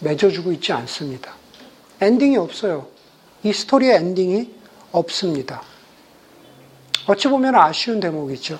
맺어주고 0.00 0.50
있지 0.50 0.72
않습니다. 0.72 1.34
엔딩이 2.00 2.36
없어요. 2.36 2.93
이 3.44 3.52
스토리의 3.52 3.96
엔딩이 3.96 4.52
없습니다. 4.90 5.62
어찌 7.06 7.28
보면 7.28 7.54
아쉬운 7.54 8.00
대목이죠. 8.00 8.58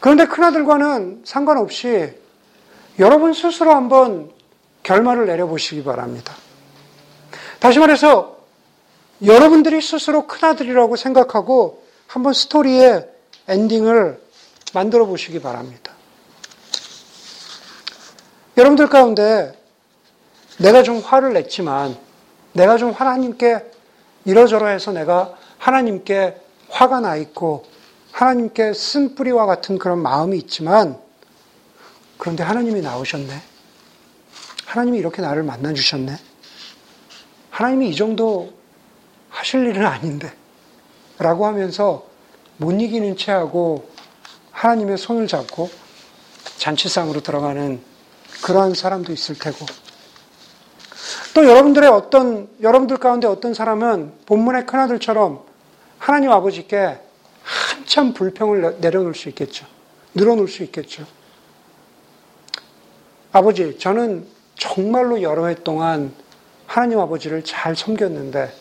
그런데 0.00 0.26
큰아들과는 0.26 1.22
상관없이 1.24 2.14
여러분 2.98 3.32
스스로 3.32 3.74
한번 3.74 4.30
결말을 4.84 5.26
내려보시기 5.26 5.82
바랍니다. 5.84 6.34
다시 7.58 7.80
말해서 7.80 8.38
여러분들이 9.24 9.82
스스로 9.82 10.26
큰아들이라고 10.28 10.94
생각하고 10.94 11.84
한번 12.06 12.32
스토리의 12.32 13.08
엔딩을 13.48 14.20
만들어 14.74 15.06
보시기 15.06 15.40
바랍니다. 15.40 15.92
여러분들 18.56 18.88
가운데 18.88 19.58
내가 20.58 20.82
좀 20.82 21.00
화를 21.00 21.32
냈지만 21.32 21.96
내가 22.58 22.76
좀 22.76 22.90
하나님께 22.90 23.64
이러저러해서 24.24 24.90
내가 24.90 25.36
하나님께 25.58 26.40
화가 26.70 27.00
나 27.00 27.14
있고 27.16 27.64
하나님께 28.10 28.72
쓴뿌리와 28.74 29.46
같은 29.46 29.78
그런 29.78 30.00
마음이 30.00 30.36
있지만 30.38 30.98
그런데 32.18 32.42
하나님이 32.42 32.80
나오셨네. 32.80 33.42
하나님이 34.66 34.98
이렇게 34.98 35.22
나를 35.22 35.44
만나 35.44 35.72
주셨네. 35.72 36.16
하나님이 37.50 37.90
이 37.90 37.94
정도 37.94 38.52
하실 39.30 39.66
일은 39.66 39.86
아닌데. 39.86 40.32
라고 41.18 41.46
하면서 41.46 42.06
못 42.56 42.72
이기는 42.72 43.16
채 43.16 43.30
하고 43.30 43.88
하나님의 44.50 44.98
손을 44.98 45.28
잡고 45.28 45.70
잔치상으로 46.58 47.20
들어가는 47.20 47.80
그러한 48.42 48.74
사람도 48.74 49.12
있을 49.12 49.38
테고. 49.38 49.64
또 51.38 51.46
여러분들의 51.46 51.88
어떤, 51.88 52.48
여러분들 52.60 52.96
가운데 52.96 53.28
어떤 53.28 53.54
사람은 53.54 54.12
본문의 54.26 54.66
큰아들처럼 54.66 55.44
하나님 55.96 56.32
아버지께 56.32 56.98
한참 57.44 58.12
불평을 58.12 58.78
내려놓을 58.80 59.14
수 59.14 59.28
있겠죠. 59.28 59.64
늘어놓을 60.16 60.48
수 60.48 60.64
있겠죠. 60.64 61.06
아버지, 63.30 63.78
저는 63.78 64.26
정말로 64.56 65.22
여러 65.22 65.46
해 65.46 65.54
동안 65.54 66.12
하나님 66.66 66.98
아버지를 66.98 67.44
잘 67.44 67.76
섬겼는데 67.76 68.52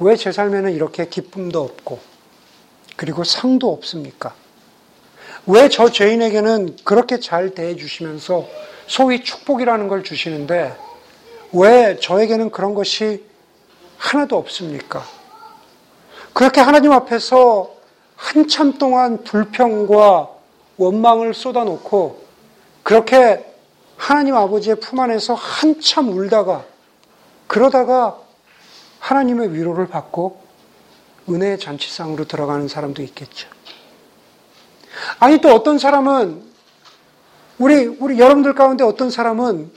왜 0.00 0.16
제 0.16 0.32
삶에는 0.32 0.74
이렇게 0.74 1.08
기쁨도 1.08 1.62
없고 1.62 1.98
그리고 2.96 3.24
상도 3.24 3.72
없습니까? 3.72 4.34
왜 5.46 5.70
저 5.70 5.90
죄인에게는 5.90 6.76
그렇게 6.84 7.20
잘 7.20 7.54
대해 7.54 7.74
주시면서 7.74 8.46
소위 8.86 9.24
축복이라는 9.24 9.88
걸 9.88 10.04
주시는데 10.04 10.89
왜 11.52 11.98
저에게는 11.98 12.50
그런 12.50 12.74
것이 12.74 13.24
하나도 13.98 14.36
없습니까? 14.36 15.04
그렇게 16.32 16.60
하나님 16.60 16.92
앞에서 16.92 17.74
한참 18.16 18.78
동안 18.78 19.24
불평과 19.24 20.28
원망을 20.76 21.34
쏟아놓고 21.34 22.24
그렇게 22.82 23.46
하나님 23.96 24.34
아버지의 24.34 24.76
품 24.76 25.00
안에서 25.00 25.34
한참 25.34 26.08
울다가 26.08 26.64
그러다가 27.46 28.18
하나님의 29.00 29.54
위로를 29.54 29.88
받고 29.88 30.40
은혜의 31.28 31.58
잔치상으로 31.58 32.26
들어가는 32.26 32.68
사람도 32.68 33.02
있겠죠. 33.02 33.48
아니 35.18 35.38
또 35.38 35.54
어떤 35.54 35.78
사람은 35.78 36.42
우리 37.58 37.86
우리 37.86 38.18
여러분들 38.18 38.54
가운데 38.54 38.84
어떤 38.84 39.10
사람은 39.10 39.70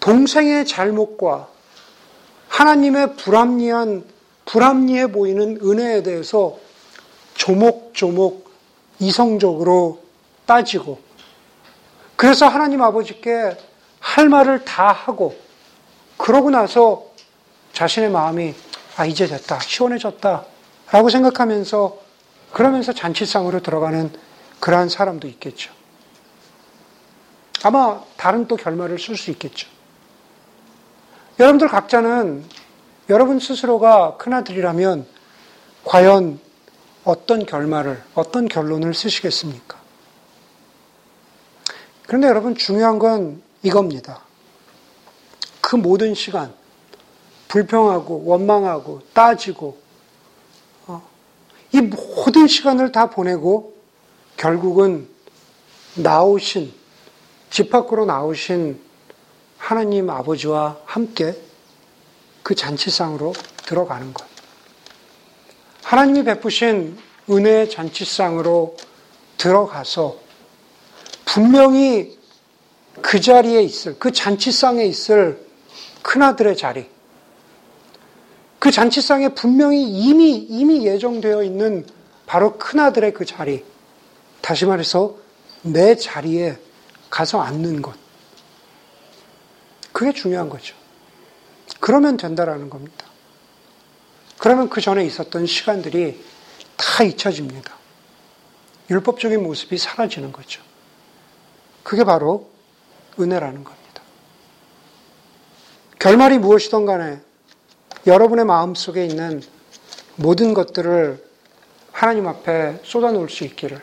동생의 0.00 0.66
잘못과 0.66 1.48
하나님의 2.48 3.16
불합리한 3.16 4.04
불합리해 4.46 5.12
보이는 5.12 5.58
은혜에 5.62 6.02
대해서 6.02 6.58
조목조목 7.34 8.50
이성적으로 8.98 10.02
따지고 10.46 11.00
그래서 12.16 12.48
하나님 12.48 12.82
아버지께 12.82 13.56
할 14.00 14.28
말을 14.28 14.64
다 14.64 14.90
하고 14.92 15.38
그러고 16.16 16.50
나서 16.50 17.06
자신의 17.72 18.10
마음이 18.10 18.54
아 18.96 19.06
이제 19.06 19.26
됐다 19.26 19.60
시원해졌다 19.60 20.44
라고 20.90 21.08
생각하면서 21.08 21.98
그러면서 22.52 22.92
잔치상으로 22.92 23.60
들어가는 23.62 24.12
그러한 24.58 24.88
사람도 24.88 25.28
있겠죠. 25.28 25.72
아마 27.62 28.02
다른 28.16 28.46
또 28.46 28.56
결말을 28.56 28.98
쓸 28.98 29.16
수 29.16 29.30
있겠죠. 29.30 29.68
여러분들 31.40 31.68
각자는 31.68 32.44
여러분 33.08 33.40
스스로가 33.40 34.18
큰아들이라면 34.18 35.06
과연 35.84 36.38
어떤 37.02 37.46
결말을, 37.46 38.02
어떤 38.14 38.46
결론을 38.46 38.92
쓰시겠습니까? 38.92 39.78
그런데 42.06 42.28
여러분 42.28 42.54
중요한 42.54 42.98
건 42.98 43.40
이겁니다. 43.62 44.20
그 45.62 45.76
모든 45.76 46.14
시간, 46.14 46.52
불평하고, 47.48 48.26
원망하고, 48.26 49.00
따지고, 49.14 49.78
어, 50.88 51.02
이 51.72 51.80
모든 51.80 52.48
시간을 52.48 52.92
다 52.92 53.08
보내고 53.08 53.78
결국은 54.36 55.08
나오신, 55.94 56.74
집 57.48 57.70
밖으로 57.70 58.04
나오신 58.04 58.89
하나님 59.70 60.10
아버지와 60.10 60.78
함께 60.84 61.32
그 62.42 62.56
잔치상으로 62.56 63.32
들어가는 63.66 64.12
것. 64.12 64.26
하나님이 65.84 66.24
베푸신 66.24 66.98
은혜의 67.30 67.70
잔치상으로 67.70 68.76
들어가서 69.38 70.16
분명히 71.24 72.18
그 73.00 73.20
자리에 73.20 73.62
있을, 73.62 73.96
그 74.00 74.10
잔치상에 74.10 74.84
있을 74.86 75.46
큰아들의 76.02 76.56
자리, 76.56 76.90
그 78.58 78.72
잔치상에 78.72 79.28
분명히 79.34 79.84
이미, 79.84 80.32
이미 80.34 80.84
예정되어 80.84 81.44
있는 81.44 81.86
바로 82.26 82.58
큰아들의 82.58 83.14
그 83.14 83.24
자리, 83.24 83.64
다시 84.40 84.66
말해서 84.66 85.14
내 85.62 85.94
자리에 85.94 86.58
가서 87.08 87.40
앉는 87.40 87.82
것. 87.82 88.09
그게 90.00 90.14
중요한 90.14 90.48
거죠. 90.48 90.74
그러면 91.78 92.16
된다라는 92.16 92.70
겁니다. 92.70 93.04
그러면 94.38 94.70
그 94.70 94.80
전에 94.80 95.04
있었던 95.04 95.44
시간들이 95.44 96.24
다 96.78 97.04
잊혀집니다. 97.04 97.74
율법적인 98.88 99.42
모습이 99.42 99.76
사라지는 99.76 100.32
거죠. 100.32 100.62
그게 101.82 102.02
바로 102.02 102.48
은혜라는 103.18 103.62
겁니다. 103.62 104.02
결말이 105.98 106.38
무엇이든 106.38 106.86
간에 106.86 107.20
여러분의 108.06 108.46
마음 108.46 108.74
속에 108.74 109.04
있는 109.04 109.42
모든 110.16 110.54
것들을 110.54 111.22
하나님 111.92 112.26
앞에 112.26 112.80
쏟아놓을 112.84 113.28
수 113.28 113.44
있기를. 113.44 113.82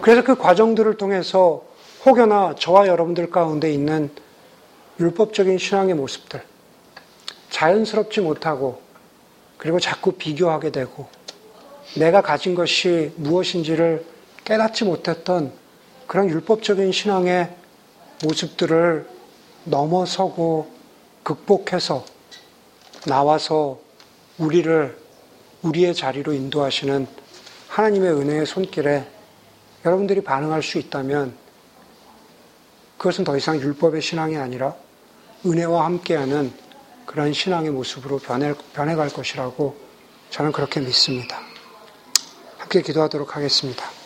그래서 0.00 0.22
그 0.22 0.36
과정들을 0.36 0.96
통해서 0.96 1.64
혹여나 2.06 2.54
저와 2.56 2.86
여러분들 2.86 3.30
가운데 3.30 3.72
있는 3.72 4.10
율법적인 5.00 5.56
신앙의 5.56 5.94
모습들, 5.94 6.42
자연스럽지 7.48 8.20
못하고 8.20 8.82
그리고 9.56 9.80
자꾸 9.80 10.12
비교하게 10.12 10.70
되고 10.70 11.08
내가 11.96 12.20
가진 12.20 12.54
것이 12.54 13.12
무엇인지를 13.16 14.04
깨닫지 14.44 14.84
못했던 14.84 15.52
그런 16.06 16.28
율법적인 16.28 16.92
신앙의 16.92 17.54
모습들을 18.24 19.08
넘어서고 19.64 20.70
극복해서 21.22 22.04
나와서 23.06 23.78
우리를 24.38 24.98
우리의 25.62 25.94
자리로 25.94 26.32
인도하시는 26.32 27.06
하나님의 27.68 28.12
은혜의 28.12 28.46
손길에 28.46 29.06
여러분들이 29.84 30.20
반응할 30.22 30.62
수 30.62 30.78
있다면 30.78 31.34
그것은 32.98 33.24
더 33.24 33.36
이상 33.36 33.58
율법의 33.58 34.02
신앙이 34.02 34.36
아니라 34.36 34.74
은혜와 35.44 35.84
함께하는 35.84 36.52
그런 37.06 37.32
신앙의 37.32 37.70
모습으로 37.70 38.18
변해, 38.18 38.54
변해갈 38.72 39.08
것이라고 39.08 39.76
저는 40.30 40.52
그렇게 40.52 40.80
믿습니다. 40.80 41.40
함께 42.58 42.82
기도하도록 42.82 43.36
하겠습니다. 43.36 43.99